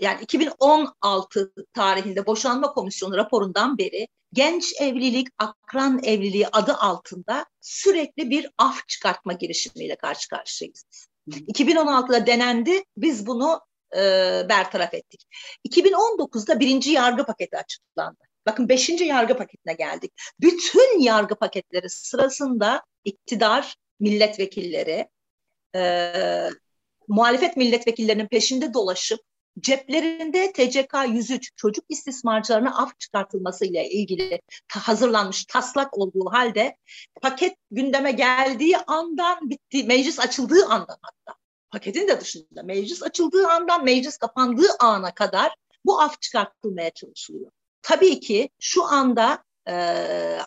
yani 0.00 0.22
2016 0.22 1.52
tarihinde 1.72 2.26
boşanma 2.26 2.72
komisyonu 2.72 3.16
raporundan 3.16 3.78
beri 3.78 4.08
genç 4.32 4.80
evlilik, 4.80 5.28
akran 5.38 6.00
evliliği 6.04 6.48
adı 6.48 6.74
altında 6.74 7.46
sürekli 7.60 8.30
bir 8.30 8.50
af 8.58 8.88
çıkartma 8.88 9.32
girişimiyle 9.32 9.96
karşı 9.96 10.28
karşıyayız. 10.28 10.84
2016'da 11.28 12.26
denendi, 12.26 12.84
biz 12.96 13.26
bunu 13.26 13.60
e, 13.96 14.00
bertaraf 14.48 14.94
ettik. 14.94 15.26
2019'da 15.68 16.60
birinci 16.60 16.90
yargı 16.90 17.26
paketi 17.26 17.56
açıklandı. 17.56 18.18
Bakın 18.46 18.68
beşinci 18.68 19.04
yargı 19.04 19.36
paketine 19.36 19.72
geldik. 19.74 20.12
Bütün 20.40 21.00
yargı 21.00 21.34
paketleri 21.34 21.90
sırasında 21.90 22.82
iktidar 23.04 23.74
milletvekilleri, 24.00 25.08
e, 25.74 26.50
muhalefet 27.08 27.56
milletvekillerinin 27.56 28.26
peşinde 28.26 28.74
dolaşıp 28.74 29.20
ceplerinde 29.60 30.52
TCK 30.52 30.94
103 31.08 31.50
çocuk 31.56 31.84
istismarcılarına 31.88 32.78
af 32.78 33.00
çıkartılması 33.00 33.64
ile 33.64 33.90
ilgili 33.90 34.40
hazırlanmış 34.72 35.44
taslak 35.44 35.98
olduğu 35.98 36.32
halde 36.32 36.76
paket 37.22 37.56
gündeme 37.70 38.12
geldiği 38.12 38.78
andan 38.78 39.50
bitti, 39.50 39.84
meclis 39.84 40.20
açıldığı 40.20 40.64
andan 40.64 40.98
hatta 41.02 41.38
paketin 41.70 42.08
de 42.08 42.20
dışında 42.20 42.62
meclis 42.62 43.02
açıldığı 43.02 43.48
andan 43.48 43.84
meclis 43.84 44.16
kapandığı 44.16 44.68
ana 44.80 45.14
kadar 45.14 45.54
bu 45.84 46.00
af 46.00 46.20
çıkartılmaya 46.20 46.90
çalışılıyor. 46.90 47.50
Tabii 47.82 48.20
ki 48.20 48.48
şu 48.60 48.84
anda 48.84 49.44
e, 49.68 49.74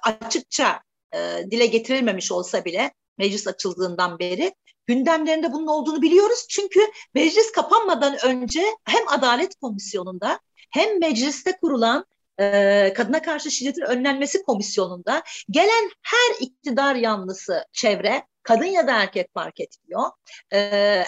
açıkça 0.01 0.81
e, 1.13 1.45
dile 1.51 1.65
getirilmemiş 1.65 2.31
olsa 2.31 2.65
bile 2.65 2.93
meclis 3.17 3.47
açıldığından 3.47 4.19
beri 4.19 4.53
gündemlerinde 4.88 5.53
bunun 5.53 5.67
olduğunu 5.67 6.01
biliyoruz. 6.01 6.46
Çünkü 6.50 6.79
meclis 7.13 7.51
kapanmadan 7.51 8.17
önce 8.25 8.63
hem 8.86 9.08
Adalet 9.08 9.56
Komisyonu'nda 9.56 10.39
hem 10.72 11.00
mecliste 11.00 11.58
kurulan 11.62 12.06
e, 12.39 12.94
kadına 12.96 13.22
karşı 13.22 13.51
şiddetin 13.51 13.82
önlenmesi 13.82 14.44
komisyonunda 14.44 15.24
gelen 15.50 15.91
her 16.01 16.36
iktidar 16.39 16.96
yanlısı 16.96 17.65
çevre 17.72 18.24
kadın 18.44 18.65
ya 18.65 18.88
da 18.88 18.91
erkek 18.91 19.34
fark 19.34 19.60
etmiyor. 19.60 20.03
E, 20.53 20.58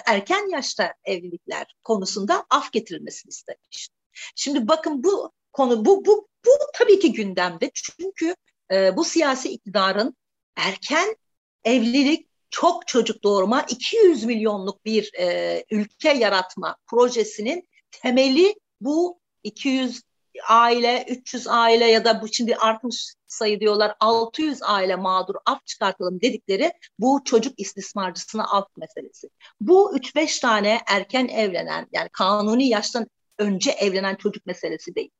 erken 0.06 0.50
yaşta 0.50 0.94
evlilikler 1.04 1.74
konusunda 1.84 2.46
af 2.50 2.72
getirilmesini 2.72 3.30
istemiş. 3.30 3.88
Şimdi 4.34 4.68
bakın 4.68 5.04
bu 5.04 5.32
konu 5.52 5.84
bu 5.84 6.04
bu 6.04 6.28
bu 6.46 6.50
tabii 6.74 6.98
ki 6.98 7.12
gündemde 7.12 7.70
çünkü 7.74 8.34
e, 8.72 8.96
bu 8.96 9.04
siyasi 9.04 9.48
iktidarın 9.48 10.16
erken 10.56 11.16
evlilik 11.64 12.29
çok 12.50 12.86
çocuk 12.88 13.22
doğurma 13.22 13.62
200 13.62 14.24
milyonluk 14.24 14.84
bir 14.84 15.10
e, 15.18 15.64
ülke 15.70 16.12
yaratma 16.12 16.76
projesinin 16.86 17.68
temeli 17.90 18.54
bu 18.80 19.20
200 19.42 20.02
aile, 20.48 21.04
300 21.08 21.48
aile 21.48 21.84
ya 21.84 22.04
da 22.04 22.22
bu 22.22 22.32
şimdi 22.32 22.56
artmış 22.56 23.14
sayı 23.26 23.60
diyorlar 23.60 23.94
600 24.00 24.62
aile 24.62 24.96
mağdur 24.96 25.34
af 25.46 25.66
çıkartalım 25.66 26.20
dedikleri 26.20 26.72
bu 26.98 27.20
çocuk 27.24 27.60
istismarcısına 27.60 28.44
af 28.44 28.68
meselesi. 28.76 29.30
Bu 29.60 29.96
3-5 29.96 30.40
tane 30.40 30.80
erken 30.86 31.28
evlenen 31.28 31.86
yani 31.92 32.08
kanuni 32.12 32.68
yaştan 32.68 33.06
önce 33.38 33.70
evlenen 33.70 34.14
çocuk 34.14 34.46
meselesi 34.46 34.94
değil. 34.94 35.10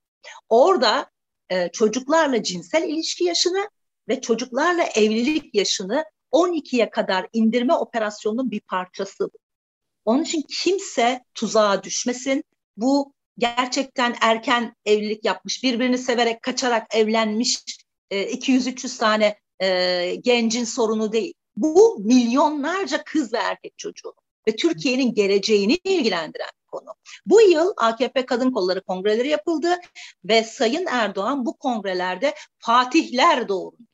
Orada 0.49 1.11
e, 1.51 1.69
çocuklarla 1.69 2.43
cinsel 2.43 2.83
ilişki 2.83 3.25
yaşını 3.25 3.69
ve 4.09 4.21
çocuklarla 4.21 4.85
evlilik 4.85 5.55
yaşını 5.55 6.05
12'ye 6.33 6.91
kadar 6.91 7.27
indirme 7.33 7.75
operasyonunun 7.75 8.51
bir 8.51 8.61
parçası. 8.61 9.31
Onun 10.05 10.23
için 10.23 10.45
kimse 10.63 11.25
tuzağa 11.35 11.83
düşmesin. 11.83 12.45
Bu 12.77 13.13
gerçekten 13.39 14.17
erken 14.21 14.75
evlilik 14.85 15.25
yapmış, 15.25 15.63
birbirini 15.63 15.99
severek 15.99 16.43
kaçarak 16.43 16.95
evlenmiş 16.95 17.65
e, 18.11 18.33
200-300 18.33 18.99
tane 18.99 19.39
e, 19.63 20.15
gencin 20.15 20.65
sorunu 20.65 21.13
değil. 21.13 21.35
Bu 21.57 21.99
milyonlarca 21.99 23.05
kız 23.05 23.33
ve 23.33 23.39
erkek 23.39 23.79
çocuğu 23.79 24.15
ve 24.49 24.57
Türkiye'nin 24.57 25.15
geleceğini 25.15 25.79
ilgilendiren 25.85 26.51
konu. 26.71 26.95
Bu 27.27 27.41
yıl 27.41 27.73
AKP 27.77 28.27
Kadın 28.27 28.51
Kolları 28.51 28.83
Kongreleri 28.83 29.29
yapıldı 29.29 29.77
ve 30.25 30.45
Sayın 30.45 30.87
Erdoğan 30.87 31.47
bu 31.47 31.57
kongrelerde 31.57 32.35
Fatihler 32.59 33.49
doğurun 33.49 33.90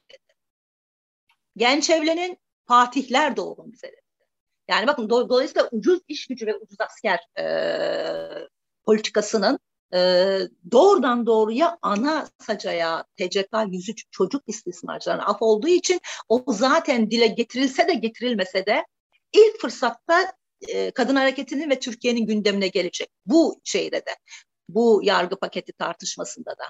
genç 1.57 1.91
evlenin, 1.91 2.39
fatihler 2.67 3.37
doğurun 3.37 3.73
bize 3.73 3.87
dedi. 3.87 4.01
Yani 4.69 4.87
bakın 4.87 5.11
do 5.11 5.29
dolayısıyla 5.29 5.69
ucuz 5.73 6.01
iş 6.09 6.27
gücü 6.27 6.47
ve 6.47 6.57
ucuz 6.57 6.77
asker 6.81 7.21
e, 7.39 7.47
politikasının 8.85 9.59
e, 9.95 10.39
doğrudan 10.71 11.27
doğruya 11.27 11.79
ana 11.83 12.29
sacaya 12.39 13.05
TCK 13.17 13.55
103 13.67 14.05
çocuk 14.11 14.43
istismarcılarına 14.47 15.27
af 15.27 15.43
olduğu 15.43 15.69
için 15.69 16.01
o 16.29 16.45
zaten 16.49 17.11
dile 17.11 17.27
getirilse 17.27 17.89
de 17.89 17.95
getirilmese 17.95 18.67
de 18.67 18.85
ilk 19.33 19.61
fırsatta 19.61 20.33
e, 20.69 20.91
kadın 20.91 21.17
hareketinin 21.17 21.71
ve 21.71 21.79
Türkiye'nin 21.79 22.27
gündemine 22.27 22.69
gelecek. 22.69 23.09
Bu 23.27 23.61
şeyde 23.65 23.97
de 23.97 24.17
bu 24.69 25.01
yargı 25.05 25.37
paketi 25.37 25.73
tartışmasında 25.73 26.51
da. 26.51 26.65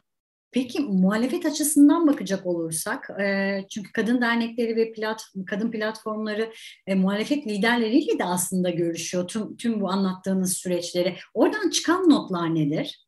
Peki 0.50 0.80
muhalefet 0.80 1.46
açısından 1.46 2.06
bakacak 2.06 2.46
olursak, 2.46 3.10
e, 3.20 3.60
çünkü 3.70 3.92
kadın 3.92 4.20
dernekleri 4.20 4.76
ve 4.76 4.92
plat, 4.92 5.22
kadın 5.46 5.70
platformları 5.70 6.52
e, 6.86 6.94
muhalefet 6.94 7.46
liderleriyle 7.46 8.18
de 8.18 8.24
aslında 8.24 8.70
görüşüyor 8.70 9.28
tüm, 9.28 9.56
tüm 9.56 9.80
bu 9.80 9.90
anlattığınız 9.90 10.56
süreçleri. 10.56 11.16
Oradan 11.34 11.70
çıkan 11.70 12.10
notlar 12.10 12.54
nedir? 12.54 13.06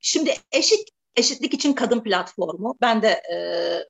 Şimdi 0.00 0.34
eşit 0.52 0.88
Eşitlik 1.16 1.54
için 1.54 1.72
Kadın 1.72 2.00
Platformu. 2.00 2.74
Ben 2.80 3.02
de 3.02 3.08
e, 3.08 3.36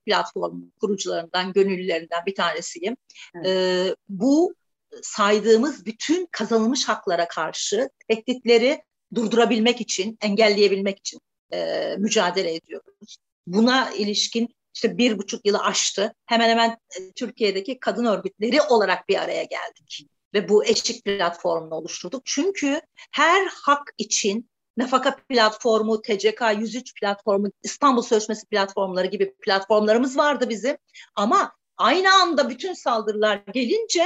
platform 0.07 0.63
kurucularından, 0.81 1.53
gönüllülerinden 1.53 2.27
bir 2.27 2.35
tanesiyim. 2.35 2.97
Evet. 3.35 3.47
E, 3.47 3.97
bu 4.09 4.55
saydığımız 5.03 5.87
bütün 5.87 6.29
kazanılmış 6.33 6.89
haklara 6.89 7.29
karşı 7.29 7.91
tehditleri 8.09 8.83
durdurabilmek 9.15 9.81
için, 9.81 10.19
engelleyebilmek 10.21 10.99
için 10.99 11.21
e, 11.53 11.97
mücadele 11.99 12.55
ediyoruz. 12.55 13.17
Buna 13.47 13.91
ilişkin 13.91 14.55
işte 14.75 14.99
bir 14.99 15.19
buçuk 15.19 15.47
yılı 15.47 15.59
aştı. 15.59 16.15
Hemen 16.27 16.49
hemen 16.49 16.71
e, 16.71 17.13
Türkiye'deki 17.13 17.81
kadın 17.81 18.05
örgütleri 18.05 18.63
olarak 18.63 19.09
bir 19.09 19.17
araya 19.17 19.43
geldik. 19.43 20.07
Ve 20.35 20.49
bu 20.49 20.65
eşik 20.65 21.05
platformunu 21.05 21.75
oluşturduk. 21.75 22.23
Çünkü 22.25 22.81
her 23.13 23.47
hak 23.47 23.95
için 23.99 24.53
Nafaka 24.77 25.17
platformu, 25.29 26.03
TCK 26.03 26.43
103 26.59 26.95
platformu, 26.95 27.49
İstanbul 27.63 28.03
Sözleşmesi 28.03 28.47
platformları 28.47 29.07
gibi 29.07 29.35
platformlarımız 29.35 30.19
vardı 30.19 30.49
bizim. 30.49 30.77
Ama 31.15 31.53
aynı 31.77 32.15
anda 32.15 32.51
bütün 32.51 32.73
saldırılar 32.75 33.43
gelince 33.55 34.05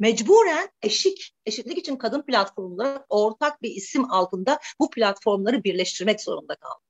mecburen 0.00 0.68
eşik, 0.82 1.34
eşitlik 1.46 1.78
için 1.78 1.96
kadın 1.96 2.22
platformları 2.22 3.04
ortak 3.08 3.62
bir 3.62 3.70
isim 3.70 4.10
altında 4.10 4.58
bu 4.80 4.90
platformları 4.90 5.64
birleştirmek 5.64 6.20
zorunda 6.20 6.54
kaldık. 6.54 6.81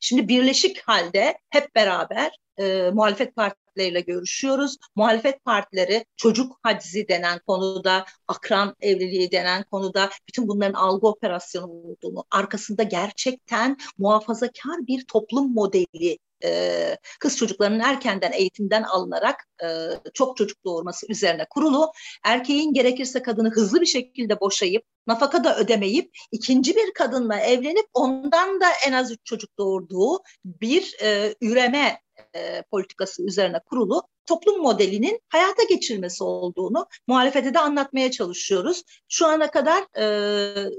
Şimdi 0.00 0.28
birleşik 0.28 0.88
halde 0.88 1.38
hep 1.50 1.74
beraber 1.74 2.32
e, 2.58 2.90
muhalefet 2.90 3.36
partileriyle 3.36 4.00
görüşüyoruz. 4.00 4.76
Muhalefet 4.96 5.44
partileri 5.44 6.04
çocuk 6.16 6.58
hacizi 6.62 7.08
denen 7.08 7.38
konuda, 7.46 8.04
akran 8.28 8.76
evliliği 8.80 9.32
denen 9.32 9.64
konuda 9.70 10.10
bütün 10.28 10.48
bunların 10.48 10.74
algı 10.74 11.06
operasyonu 11.06 11.72
olduğunu, 11.72 12.24
arkasında 12.30 12.82
gerçekten 12.82 13.76
muhafazakar 13.98 14.86
bir 14.86 15.04
toplum 15.04 15.54
modeli 15.54 16.18
e, 16.44 16.96
kız 17.20 17.36
çocuklarının 17.36 17.80
erkenden 17.80 18.32
eğitimden 18.32 18.82
alınarak 18.82 19.44
e, 19.62 19.66
çok 20.14 20.36
çocuk 20.36 20.64
doğurması 20.64 21.06
üzerine 21.12 21.46
kurulu. 21.50 21.92
Erkeğin 22.24 22.72
gerekirse 22.72 23.22
kadını 23.22 23.50
hızlı 23.50 23.80
bir 23.80 23.86
şekilde 23.86 24.40
boşayıp 24.40 24.84
nafaka 25.06 25.44
da 25.44 25.58
ödemeyip 25.58 26.10
ikinci 26.32 26.76
bir 26.76 26.92
kadınla 26.94 27.40
evlenip 27.40 27.86
ondan 27.94 28.60
da 28.60 28.66
en 28.86 28.92
az 28.92 29.12
üç 29.12 29.20
çocuk 29.24 29.58
doğurduğu 29.58 30.22
bir 30.44 30.96
e, 31.02 31.34
üreme 31.40 32.00
e, 32.34 32.62
politikası 32.62 33.26
üzerine 33.26 33.60
kurulu 33.66 34.02
toplum 34.26 34.62
modelinin 34.62 35.20
hayata 35.28 35.62
geçirmesi 35.62 36.24
olduğunu 36.24 36.86
muhalefete 37.06 37.54
de 37.54 37.58
anlatmaya 37.58 38.10
çalışıyoruz. 38.10 38.82
Şu 39.08 39.26
ana 39.26 39.50
kadar 39.50 39.98
e, 39.98 40.70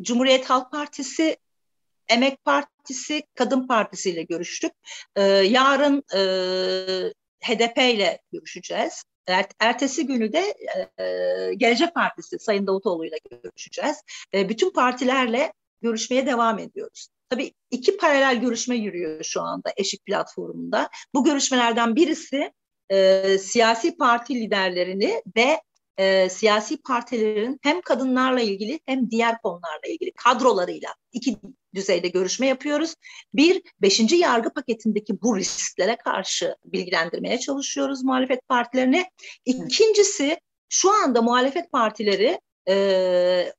Cumhuriyet 0.00 0.50
Halk 0.50 0.72
Partisi 0.72 1.36
Emek 2.08 2.44
Partisi, 2.44 3.22
Kadın 3.34 3.66
Partisi 3.66 4.10
ile 4.10 4.22
görüştük. 4.22 4.72
E, 5.16 5.22
yarın 5.22 6.02
e, 6.14 6.20
HDP 7.40 7.78
ile 7.78 8.20
görüşeceğiz. 8.32 9.04
Er, 9.26 9.46
ertesi 9.60 10.06
günü 10.06 10.32
de 10.32 10.54
e, 10.98 11.54
Gelecek 11.54 11.94
Partisi 11.94 12.38
Sayın 12.38 12.66
Davutoğlu 12.66 13.06
ile 13.06 13.16
görüşeceğiz. 13.42 13.96
E, 14.34 14.48
bütün 14.48 14.72
partilerle 14.72 15.52
görüşmeye 15.82 16.26
devam 16.26 16.58
ediyoruz. 16.58 17.08
Tabii 17.30 17.52
iki 17.70 17.96
paralel 17.96 18.40
görüşme 18.40 18.76
yürüyor 18.76 19.24
şu 19.24 19.42
anda 19.42 19.72
Eşik 19.76 20.06
platformunda. 20.06 20.88
Bu 21.14 21.24
görüşmelerden 21.24 21.96
birisi 21.96 22.52
e, 22.90 23.38
siyasi 23.38 23.96
parti 23.96 24.34
liderlerini 24.34 25.22
ve 25.36 25.60
e, 25.98 26.28
siyasi 26.28 26.82
partilerin 26.82 27.58
hem 27.62 27.80
kadınlarla 27.80 28.40
ilgili 28.40 28.80
hem 28.86 29.10
diğer 29.10 29.40
konularla 29.42 29.88
ilgili 29.88 30.12
kadrolarıyla 30.12 30.94
iki 31.12 31.36
düzeyde 31.74 32.08
görüşme 32.08 32.46
yapıyoruz. 32.46 32.94
Bir, 33.34 33.62
beşinci 33.82 34.16
yargı 34.16 34.50
paketindeki 34.50 35.22
bu 35.22 35.36
risklere 35.36 35.96
karşı 35.96 36.56
bilgilendirmeye 36.64 37.38
çalışıyoruz 37.38 38.04
muhalefet 38.04 38.48
partilerini. 38.48 39.06
İkincisi, 39.44 40.40
şu 40.68 40.92
anda 40.92 41.22
muhalefet 41.22 41.72
partileri 41.72 42.40
e, 42.68 43.52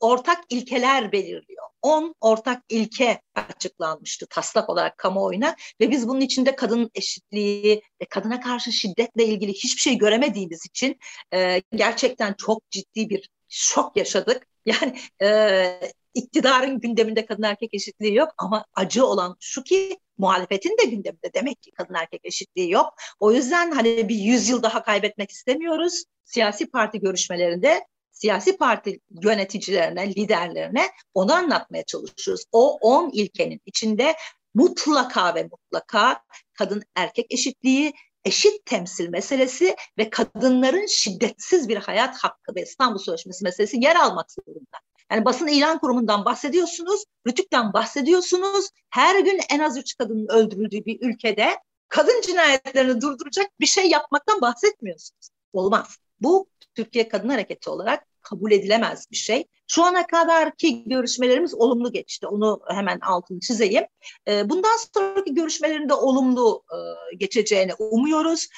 ortak 0.00 0.44
ilkeler 0.48 1.12
belirliyor. 1.12 1.66
10 1.82 2.14
ortak 2.20 2.62
ilke 2.68 3.20
açıklanmıştı 3.34 4.26
taslak 4.30 4.70
olarak 4.70 4.98
kamuoyuna 4.98 5.56
ve 5.80 5.90
biz 5.90 6.08
bunun 6.08 6.20
içinde 6.20 6.56
kadın 6.56 6.90
eşitliği 6.94 7.82
kadına 8.10 8.40
karşı 8.40 8.72
şiddetle 8.72 9.24
ilgili 9.26 9.52
hiçbir 9.52 9.80
şey 9.80 9.98
göremediğimiz 9.98 10.66
için 10.66 10.98
e, 11.32 11.62
gerçekten 11.74 12.34
çok 12.38 12.70
ciddi 12.70 13.10
bir 13.10 13.30
şok 13.48 13.96
yaşadık. 13.96 14.46
Yani 14.66 14.98
e, 15.22 15.80
iktidarın 16.16 16.80
gündeminde 16.80 17.26
kadın 17.26 17.42
erkek 17.42 17.74
eşitliği 17.74 18.14
yok 18.14 18.28
ama 18.38 18.64
acı 18.74 19.06
olan 19.06 19.36
şu 19.40 19.62
ki 19.62 19.98
muhalefetin 20.18 20.76
de 20.78 20.84
gündeminde 20.84 21.34
demek 21.34 21.62
ki 21.62 21.70
kadın 21.70 21.94
erkek 21.94 22.20
eşitliği 22.24 22.70
yok. 22.70 22.94
O 23.20 23.32
yüzden 23.32 23.70
hani 23.70 24.08
bir 24.08 24.16
yüzyıl 24.16 24.62
daha 24.62 24.82
kaybetmek 24.82 25.30
istemiyoruz. 25.30 26.04
Siyasi 26.24 26.70
parti 26.70 27.00
görüşmelerinde 27.00 27.86
siyasi 28.12 28.56
parti 28.56 29.00
yöneticilerine, 29.22 30.14
liderlerine 30.14 30.90
onu 31.14 31.32
anlatmaya 31.32 31.84
çalışıyoruz. 31.84 32.44
O 32.52 32.78
10 32.80 33.10
ilkenin 33.10 33.60
içinde 33.66 34.14
mutlaka 34.54 35.34
ve 35.34 35.42
mutlaka 35.42 36.22
kadın 36.52 36.82
erkek 36.94 37.26
eşitliği, 37.30 37.92
eşit 38.24 38.66
temsil 38.66 39.08
meselesi 39.08 39.76
ve 39.98 40.10
kadınların 40.10 40.86
şiddetsiz 40.86 41.68
bir 41.68 41.76
hayat 41.76 42.16
hakkı 42.16 42.54
ve 42.54 42.62
İstanbul 42.62 42.98
Sözleşmesi 42.98 43.44
meselesi 43.44 43.76
yer 43.84 43.96
almak 43.96 44.26
zorunda. 44.32 44.85
Yani 45.12 45.24
basın 45.24 45.46
ilan 45.46 45.78
kurumundan 45.78 46.24
bahsediyorsunuz, 46.24 47.04
Rütük'ten 47.26 47.72
bahsediyorsunuz. 47.72 48.70
Her 48.90 49.20
gün 49.20 49.40
en 49.50 49.58
az 49.58 49.78
üç 49.78 49.96
kadının 49.96 50.28
öldürüldüğü 50.28 50.84
bir 50.84 50.98
ülkede 51.00 51.58
kadın 51.88 52.20
cinayetlerini 52.20 53.00
durduracak 53.00 53.46
bir 53.60 53.66
şey 53.66 53.90
yapmaktan 53.90 54.40
bahsetmiyorsunuz. 54.40 55.28
Olmaz. 55.52 55.98
Bu 56.20 56.48
Türkiye 56.74 57.08
Kadın 57.08 57.28
Hareketi 57.28 57.70
olarak 57.70 58.06
kabul 58.22 58.52
edilemez 58.52 59.06
bir 59.10 59.16
şey. 59.16 59.44
Şu 59.68 59.84
ana 59.84 60.06
kadarki 60.06 60.88
görüşmelerimiz 60.88 61.54
olumlu 61.54 61.92
geçti. 61.92 62.26
Onu 62.26 62.60
hemen 62.68 63.00
altını 63.00 63.40
çizeyim. 63.40 63.84
Ee, 64.28 64.50
bundan 64.50 64.76
sonraki 64.94 65.34
görüşmelerinde 65.34 65.94
olumlu 65.94 66.62
e, 66.70 66.76
geçeceğini 67.16 67.74
umuyoruz. 67.74 68.48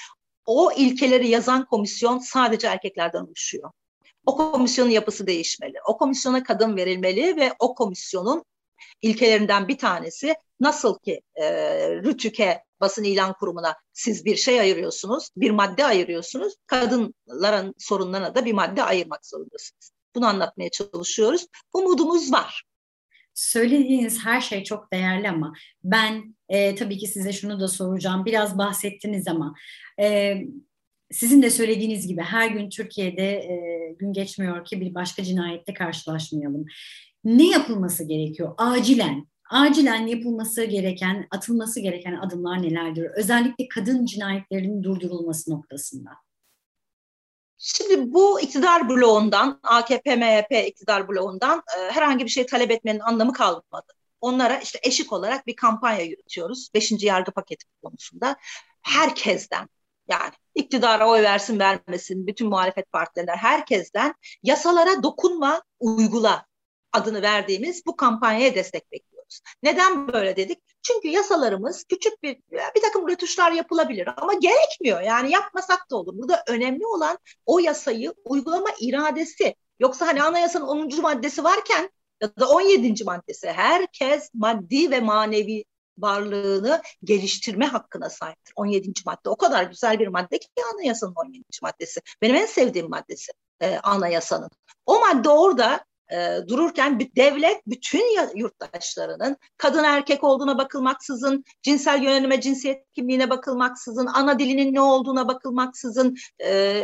O 0.46 0.72
ilkeleri 0.72 1.28
yazan 1.28 1.64
komisyon 1.64 2.18
sadece 2.18 2.66
erkeklerden 2.66 3.20
oluşuyor. 3.20 3.70
O 4.28 4.36
komisyonun 4.36 4.90
yapısı 4.90 5.26
değişmeli. 5.26 5.74
O 5.86 5.98
komisyona 5.98 6.42
kadın 6.42 6.76
verilmeli 6.76 7.36
ve 7.36 7.52
o 7.58 7.74
komisyonun 7.74 8.44
ilkelerinden 9.02 9.68
bir 9.68 9.78
tanesi 9.78 10.34
nasıl 10.60 10.98
ki 10.98 11.20
e, 11.34 11.44
Rütük'e 11.90 12.62
basın 12.80 13.04
ilan 13.04 13.32
kurumuna 13.32 13.76
siz 13.92 14.24
bir 14.24 14.36
şey 14.36 14.60
ayırıyorsunuz, 14.60 15.28
bir 15.36 15.50
madde 15.50 15.84
ayırıyorsunuz. 15.84 16.54
Kadınların 16.66 17.74
sorunlarına 17.78 18.34
da 18.34 18.44
bir 18.44 18.52
madde 18.52 18.82
ayırmak 18.82 19.26
zorundasınız. 19.26 19.92
Bunu 20.14 20.26
anlatmaya 20.26 20.70
çalışıyoruz. 20.70 21.46
Umudumuz 21.72 22.32
var. 22.32 22.64
Söylediğiniz 23.34 24.24
her 24.24 24.40
şey 24.40 24.64
çok 24.64 24.92
değerli 24.92 25.28
ama 25.28 25.52
ben 25.84 26.36
e, 26.48 26.74
tabii 26.74 26.98
ki 26.98 27.06
size 27.06 27.32
şunu 27.32 27.60
da 27.60 27.68
soracağım. 27.68 28.24
Biraz 28.24 28.58
bahsettiniz 28.58 29.28
ama 29.28 29.54
e, 30.00 30.34
sizin 31.10 31.42
de 31.42 31.50
söylediğiniz 31.50 32.06
gibi 32.06 32.22
her 32.22 32.48
gün 32.48 32.70
Türkiye'de 32.70 33.30
e, 33.30 33.94
gün 33.98 34.12
geçmiyor 34.12 34.64
ki 34.64 34.80
bir 34.80 34.94
başka 34.94 35.24
cinayette 35.24 35.74
karşılaşmayalım. 35.74 36.66
Ne 37.24 37.50
yapılması 37.50 38.04
gerekiyor 38.04 38.54
acilen? 38.58 39.26
acilen 39.50 40.06
yapılması 40.06 40.64
gereken, 40.64 41.26
atılması 41.30 41.80
gereken 41.80 42.14
adımlar 42.14 42.62
nelerdir? 42.62 43.10
Özellikle 43.16 43.68
kadın 43.68 44.06
cinayetlerinin 44.06 44.82
durdurulması 44.82 45.50
noktasında. 45.50 46.10
Şimdi 47.58 48.12
bu 48.12 48.40
iktidar 48.40 48.88
bloğundan, 48.88 49.60
AKP, 49.62 50.16
MHP 50.16 50.68
iktidar 50.68 51.08
bloğundan 51.08 51.62
e, 51.78 51.90
herhangi 51.90 52.24
bir 52.24 52.30
şey 52.30 52.46
talep 52.46 52.70
etmenin 52.70 53.00
anlamı 53.00 53.32
kalmadı. 53.32 53.92
Onlara 54.20 54.58
işte 54.58 54.78
eşik 54.82 55.12
olarak 55.12 55.46
bir 55.46 55.56
kampanya 55.56 56.04
yürütüyoruz. 56.04 56.68
Beşinci 56.74 57.06
yargı 57.06 57.32
paketi 57.32 57.66
konusunda. 57.82 58.36
Herkesten 58.82 59.68
yani 60.08 60.32
iktidara 60.58 61.08
oy 61.08 61.22
versin 61.22 61.58
vermesin 61.58 62.26
bütün 62.26 62.48
muhalefet 62.48 62.92
partilerinden 62.92 63.36
herkesten 63.36 64.14
yasalara 64.42 65.02
dokunma 65.02 65.62
uygula 65.80 66.46
adını 66.92 67.22
verdiğimiz 67.22 67.86
bu 67.86 67.96
kampanyaya 67.96 68.54
destek 68.54 68.92
bekliyoruz. 68.92 69.40
Neden 69.62 70.12
böyle 70.12 70.36
dedik? 70.36 70.58
Çünkü 70.82 71.08
yasalarımız 71.08 71.84
küçük 71.84 72.22
bir 72.22 72.36
bir 72.76 72.82
takım 72.82 73.08
rötuşlar 73.08 73.52
yapılabilir 73.52 74.08
ama 74.16 74.32
gerekmiyor. 74.32 75.00
Yani 75.00 75.30
yapmasak 75.30 75.90
da 75.90 75.96
olur. 75.96 76.18
Burada 76.18 76.44
önemli 76.48 76.86
olan 76.86 77.18
o 77.46 77.58
yasayı 77.58 78.14
uygulama 78.24 78.68
iradesi. 78.80 79.54
Yoksa 79.80 80.06
hani 80.06 80.22
anayasanın 80.22 80.66
10. 80.66 81.00
maddesi 81.00 81.44
varken 81.44 81.90
ya 82.22 82.36
da 82.40 82.48
17. 82.48 83.04
maddesi 83.04 83.48
herkes 83.48 84.30
maddi 84.34 84.90
ve 84.90 85.00
manevi 85.00 85.64
varlığını 85.98 86.82
geliştirme 87.04 87.66
hakkına 87.66 88.10
sahiptir. 88.10 88.52
17. 88.56 88.92
madde 89.06 89.28
o 89.28 89.36
kadar 89.36 89.62
güzel 89.62 89.98
bir 89.98 90.08
madde 90.08 90.38
ki 90.38 90.48
anayasanın 90.74 91.14
17. 91.16 91.44
maddesi. 91.62 92.00
Benim 92.22 92.34
en 92.36 92.46
sevdiğim 92.46 92.90
maddesi 92.90 93.32
e, 93.60 93.78
anayasanın. 93.78 94.50
O 94.86 95.00
madde 95.00 95.28
orada 95.28 95.84
e, 96.12 96.38
dururken 96.48 97.00
devlet 97.16 97.66
bütün 97.66 98.04
yurttaşlarının 98.34 99.36
kadın 99.56 99.84
erkek 99.84 100.24
olduğuna 100.24 100.58
bakılmaksızın, 100.58 101.44
cinsel 101.62 102.02
yönelime, 102.02 102.40
cinsiyet 102.40 102.92
kimliğine 102.92 103.30
bakılmaksızın, 103.30 104.06
ana 104.06 104.38
dilinin 104.38 104.74
ne 104.74 104.80
olduğuna 104.80 105.28
bakılmaksızın 105.28 106.16
e, 106.44 106.82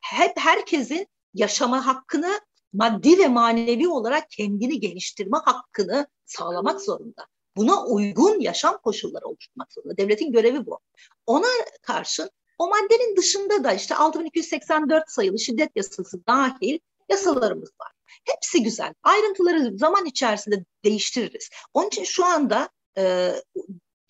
hep 0.00 0.32
herkesin 0.38 1.06
yaşama 1.34 1.86
hakkını 1.86 2.40
maddi 2.72 3.18
ve 3.18 3.28
manevi 3.28 3.88
olarak 3.88 4.30
kendini 4.30 4.80
geliştirme 4.80 5.38
hakkını 5.44 6.06
sağlamak 6.24 6.80
zorunda. 6.80 7.26
Buna 7.56 7.86
uygun 7.86 8.40
yaşam 8.40 8.78
koşulları 8.78 9.26
oluşturmak 9.26 9.72
zorunda. 9.72 9.96
Devletin 9.96 10.32
görevi 10.32 10.66
bu. 10.66 10.80
Ona 11.26 11.46
karşın 11.82 12.30
o 12.58 12.68
maddenin 12.68 13.16
dışında 13.16 13.64
da 13.64 13.72
işte 13.72 13.94
6284 13.94 15.10
sayılı 15.10 15.38
şiddet 15.38 15.70
yasası 15.76 16.26
dahil 16.26 16.78
yasalarımız 17.08 17.70
var. 17.80 17.92
Hepsi 18.24 18.62
güzel. 18.62 18.94
Ayrıntıları 19.02 19.78
zaman 19.78 20.06
içerisinde 20.06 20.64
değiştiririz. 20.84 21.50
Onun 21.74 21.88
için 21.88 22.04
şu 22.04 22.24
anda 22.24 22.68
e, 22.98 23.34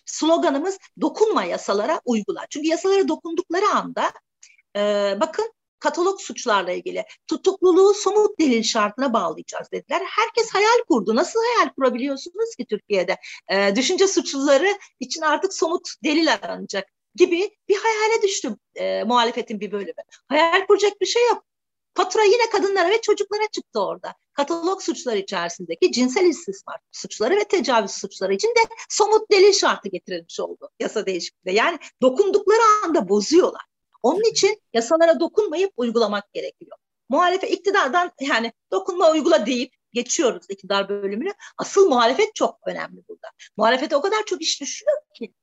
sloganımız 0.05 0.77
dokunma 1.01 1.43
yasalara 1.43 2.01
uygula. 2.05 2.45
Çünkü 2.49 2.67
yasalara 2.67 3.07
dokundukları 3.07 3.65
anda 3.65 4.11
e, 4.75 4.81
bakın 5.19 5.52
katalog 5.83 6.21
suçlarla 6.21 6.71
ilgili 6.71 7.05
tutukluluğu 7.27 7.93
somut 7.93 8.39
delil 8.39 8.63
şartına 8.63 9.13
bağlayacağız 9.13 9.71
dediler. 9.71 10.01
Herkes 10.05 10.53
hayal 10.53 10.83
kurdu. 10.87 11.15
Nasıl 11.15 11.39
hayal 11.39 11.73
kurabiliyorsunuz 11.73 12.55
ki 12.55 12.65
Türkiye'de? 12.65 13.17
E, 13.51 13.75
düşünce 13.75 14.07
suçluları 14.07 14.67
için 14.99 15.21
artık 15.21 15.53
somut 15.53 15.87
delil 16.03 16.33
aranacak 16.33 16.87
gibi 17.15 17.49
bir 17.69 17.75
hayale 17.75 18.21
düştü 18.21 18.55
e, 18.75 19.03
muhalefetin 19.03 19.59
bir 19.59 19.71
bölümü. 19.71 20.03
Hayal 20.27 20.65
kuracak 20.67 21.01
bir 21.01 21.05
şey 21.05 21.27
yok. 21.27 21.43
Fatura 21.95 22.23
yine 22.23 22.49
kadınlara 22.49 22.89
ve 22.89 23.01
çocuklara 23.01 23.47
çıktı 23.51 23.79
orada. 23.79 24.13
Katalog 24.33 24.81
suçları 24.81 25.17
içerisindeki 25.17 25.91
cinsel 25.91 26.25
istismar 26.25 26.77
suçları 26.91 27.35
ve 27.35 27.43
tecavüz 27.43 27.91
suçları 27.91 28.33
için 28.33 28.47
de 28.47 28.59
somut 28.89 29.31
delil 29.31 29.53
şartı 29.53 29.89
getirilmiş 29.89 30.39
oldu 30.39 30.69
yasa 30.79 31.05
değişikliğinde. 31.05 31.59
Yani 31.59 31.79
dokundukları 32.01 32.61
anda 32.83 33.09
bozuyorlar. 33.09 33.72
Onun 34.03 34.31
için 34.31 34.61
yasalara 34.73 35.19
dokunmayıp 35.19 35.73
uygulamak 35.77 36.33
gerekiyor. 36.33 36.77
Muhalefet 37.09 37.51
iktidardan 37.51 38.11
yani 38.21 38.53
dokunma 38.71 39.11
uygula 39.11 39.45
deyip 39.45 39.73
geçiyoruz 39.93 40.45
iktidar 40.49 40.89
bölümünü. 40.89 41.33
Asıl 41.57 41.89
muhalefet 41.89 42.35
çok 42.35 42.59
önemli 42.65 43.03
burada. 43.09 43.27
Muhalefete 43.57 43.95
o 43.95 44.01
kadar 44.01 44.25
çok 44.25 44.41
iş 44.41 44.61
düşüyor 44.61 44.97
ki 45.13 45.33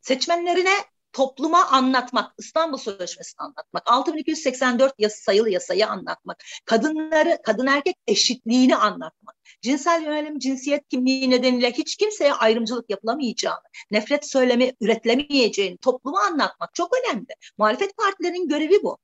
seçmenlerine 0.00 0.74
topluma 1.14 1.66
anlatmak, 1.66 2.32
İstanbul 2.38 2.78
Sözleşmesi'ni 2.78 3.44
anlatmak, 3.44 3.82
6284 3.86 4.94
yasa, 4.98 5.16
sayılı 5.16 5.50
yasayı 5.50 5.86
anlatmak, 5.86 6.44
kadınları, 6.64 7.38
kadın 7.44 7.66
erkek 7.66 7.96
eşitliğini 8.06 8.76
anlatmak, 8.76 9.36
cinsel 9.62 10.02
yönelim, 10.02 10.38
cinsiyet 10.38 10.88
kimliği 10.88 11.30
nedeniyle 11.30 11.72
hiç 11.72 11.96
kimseye 11.96 12.32
ayrımcılık 12.32 12.90
yapılamayacağını, 12.90 13.64
nefret 13.90 14.30
söylemi 14.30 14.72
üretilemeyeceğini 14.80 15.76
topluma 15.76 16.20
anlatmak 16.20 16.74
çok 16.74 16.92
önemli. 16.98 17.34
Muhalefet 17.58 17.96
partilerinin 17.96 18.48
görevi 18.48 18.82
bu. 18.82 18.98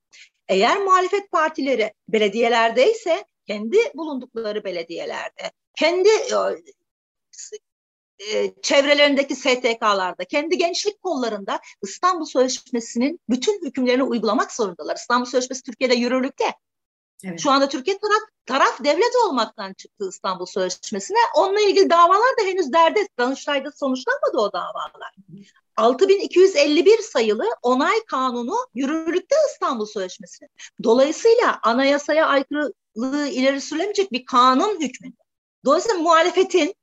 Eğer 0.47 0.77
muhalefet 0.77 1.31
partileri 1.31 1.93
belediyelerdeyse 2.09 3.25
kendi 3.47 3.77
bulundukları 3.95 4.63
belediyelerde, 4.63 5.51
kendi 5.75 6.09
e, 8.29 8.53
çevrelerindeki 8.61 9.35
STK'larda, 9.35 10.25
kendi 10.25 10.57
gençlik 10.57 11.01
kollarında 11.01 11.59
İstanbul 11.83 12.25
Sözleşmesi'nin 12.25 13.19
bütün 13.29 13.65
hükümlerini 13.65 14.03
uygulamak 14.03 14.51
zorundalar. 14.51 14.95
İstanbul 14.95 15.25
Sözleşmesi 15.25 15.63
Türkiye'de 15.63 15.95
yürürlükte. 15.95 16.45
Evet. 17.23 17.39
Şu 17.39 17.51
anda 17.51 17.69
Türkiye 17.69 17.97
taraf, 17.97 18.21
taraf 18.45 18.83
devlet 18.83 19.15
olmaktan 19.27 19.73
çıktı 19.73 20.09
İstanbul 20.09 20.45
Sözleşmesi'ne. 20.45 21.17
Onunla 21.35 21.61
ilgili 21.61 21.89
davalar 21.89 22.37
da 22.41 22.45
henüz 22.45 22.73
derde, 22.73 23.07
Danıştay'da 23.17 23.71
sonuçlanmadı 23.71 24.37
o 24.37 24.53
davalar. 24.53 25.15
6251 25.77 26.97
sayılı 26.97 27.45
onay 27.61 28.05
kanunu 28.07 28.55
yürürlükte 28.73 29.35
İstanbul 29.51 29.85
Sözleşmesi. 29.85 30.47
Dolayısıyla 30.83 31.59
anayasaya 31.63 32.27
aykırılığı 32.27 33.27
ileri 33.27 33.61
sürülemeyecek 33.61 34.11
bir 34.11 34.25
kanun 34.25 34.81
hükmünde. 34.81 35.15
Dolayısıyla 35.65 35.99
muhalefetin 35.99 36.75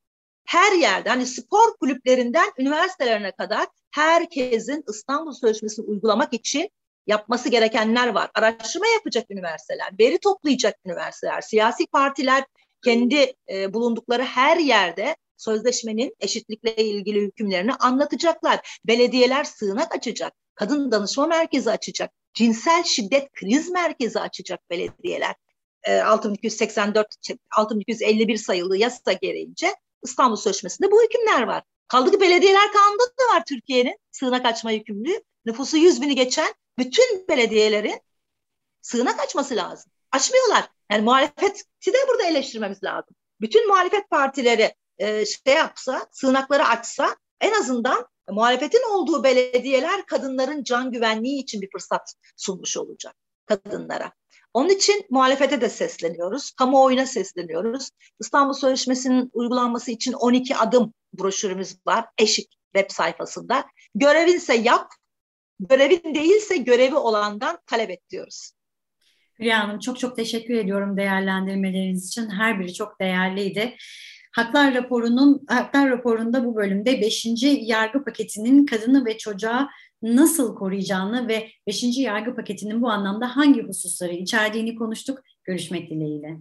her 0.49 0.73
yerde 0.73 1.09
hani 1.09 1.27
spor 1.27 1.77
kulüplerinden 1.81 2.53
üniversitelerine 2.59 3.33
kadar 3.33 3.67
herkesin 3.91 4.85
İstanbul 4.89 5.33
Sözleşmesi'ni 5.33 5.87
uygulamak 5.87 6.33
için 6.33 6.71
yapması 7.07 7.49
gerekenler 7.49 8.09
var. 8.09 8.31
Araştırma 8.35 8.87
yapacak 8.87 9.31
üniversiteler, 9.31 9.89
veri 10.01 10.19
toplayacak 10.19 10.75
üniversiteler, 10.87 11.41
siyasi 11.41 11.87
partiler 11.87 12.45
kendi 12.85 13.33
e, 13.51 13.75
bulundukları 13.75 14.23
her 14.23 14.57
yerde 14.57 15.17
sözleşmenin 15.37 16.15
eşitlikle 16.21 16.77
ilgili 16.77 17.21
hükümlerini 17.21 17.75
anlatacaklar. 17.75 18.81
Belediyeler 18.85 19.45
sığınak 19.45 19.95
açacak, 19.95 20.33
kadın 20.55 20.91
danışma 20.91 21.27
merkezi 21.27 21.71
açacak, 21.71 22.11
cinsel 22.35 22.85
şiddet 22.85 23.33
kriz 23.33 23.71
merkezi 23.71 24.21
açacak 24.21 24.71
belediyeler. 24.71 25.35
E, 25.85 26.01
6284 26.01 27.07
6251 27.57 28.37
sayılı 28.37 28.77
yasa 28.77 29.13
gereğince 29.13 29.75
İstanbul 30.03 30.37
Sözleşmesi'nde 30.37 30.91
bu 30.91 31.03
hükümler 31.03 31.43
var. 31.43 31.63
Kaldı 31.89 32.11
ki 32.11 32.21
belediyeler 32.21 32.73
kanunda 32.73 33.03
da 33.03 33.37
var 33.37 33.43
Türkiye'nin 33.49 33.99
sığınak 34.13 34.47
açma 34.47 34.71
yükümlülüğü. 34.71 35.23
Nüfusu 35.47 35.77
100 35.77 36.03
bini 36.03 36.15
geçen 36.15 36.55
bütün 36.79 37.29
belediyelerin 37.29 38.01
sığınak 38.83 39.21
açması 39.21 39.57
lazım. 39.57 39.93
Açmıyorlar. 40.13 40.69
Yani 40.91 41.03
muhalefeti 41.03 41.93
de 41.93 41.99
burada 42.09 42.25
eleştirmemiz 42.25 42.85
lazım. 42.85 43.17
Bütün 43.41 43.69
muhalefet 43.69 44.11
partileri 44.11 44.75
e, 44.99 45.27
şey 45.27 45.55
yapsa, 45.55 46.07
sığınakları 46.13 46.65
açsa 46.65 47.17
en 47.41 47.53
azından 47.53 48.07
muhalefetin 48.31 48.91
olduğu 48.91 49.25
belediyeler 49.25 50.07
kadınların 50.07 50.65
can 50.65 50.93
güvenliği 50.93 51.43
için 51.43 51.63
bir 51.63 51.71
fırsat 51.71 52.15
sunmuş 52.37 52.77
olacak 52.77 53.15
kadınlara. 53.47 54.13
Onun 54.55 54.69
için 54.69 55.07
muhalefete 55.11 55.61
de 55.61 55.69
sesleniyoruz, 55.69 56.51
kamuoyuna 56.51 57.07
sesleniyoruz. 57.07 57.91
İstanbul 58.21 58.53
Sözleşmesi'nin 58.53 59.31
uygulanması 59.33 59.91
için 59.91 60.13
12 60.13 60.57
adım 60.57 60.95
broşürümüz 61.13 61.77
var 61.87 62.05
Eşik 62.19 62.59
web 62.75 62.91
sayfasında. 62.91 63.65
Görevinse 63.95 64.55
yap, 64.55 64.93
görevin 65.61 66.15
değilse 66.15 66.57
görevi 66.57 66.95
olandan 66.95 67.59
talep 67.67 67.91
et 67.91 68.11
diyoruz. 68.11 68.53
Hülya 69.39 69.59
Hanım 69.59 69.79
çok 69.79 69.99
çok 69.99 70.17
teşekkür 70.17 70.55
ediyorum 70.55 70.97
değerlendirmeleriniz 70.97 72.07
için. 72.07 72.31
Her 72.31 72.61
biri 72.61 72.75
çok 72.75 73.01
değerliydi. 73.01 73.77
Haklar 74.33 74.75
raporunun 74.75 75.45
Haklar 75.49 75.91
raporunda 75.91 76.45
bu 76.45 76.57
bölümde 76.57 77.01
5. 77.01 77.27
yargı 77.43 78.05
paketinin 78.05 78.67
kadını 78.67 79.05
ve 79.07 79.19
çocuğa 79.19 79.69
nasıl 80.03 80.55
koruyacağını 80.55 81.29
ve 81.29 81.49
5. 81.67 81.99
yargı 81.99 82.35
paketinin 82.35 82.83
bu 82.83 82.91
anlamda 82.91 83.37
hangi 83.37 83.63
hususları 83.63 84.13
içerdiğini 84.13 84.75
konuştuk. 84.75 85.23
Görüşmek 85.45 85.91
dileğiyle. 85.91 86.37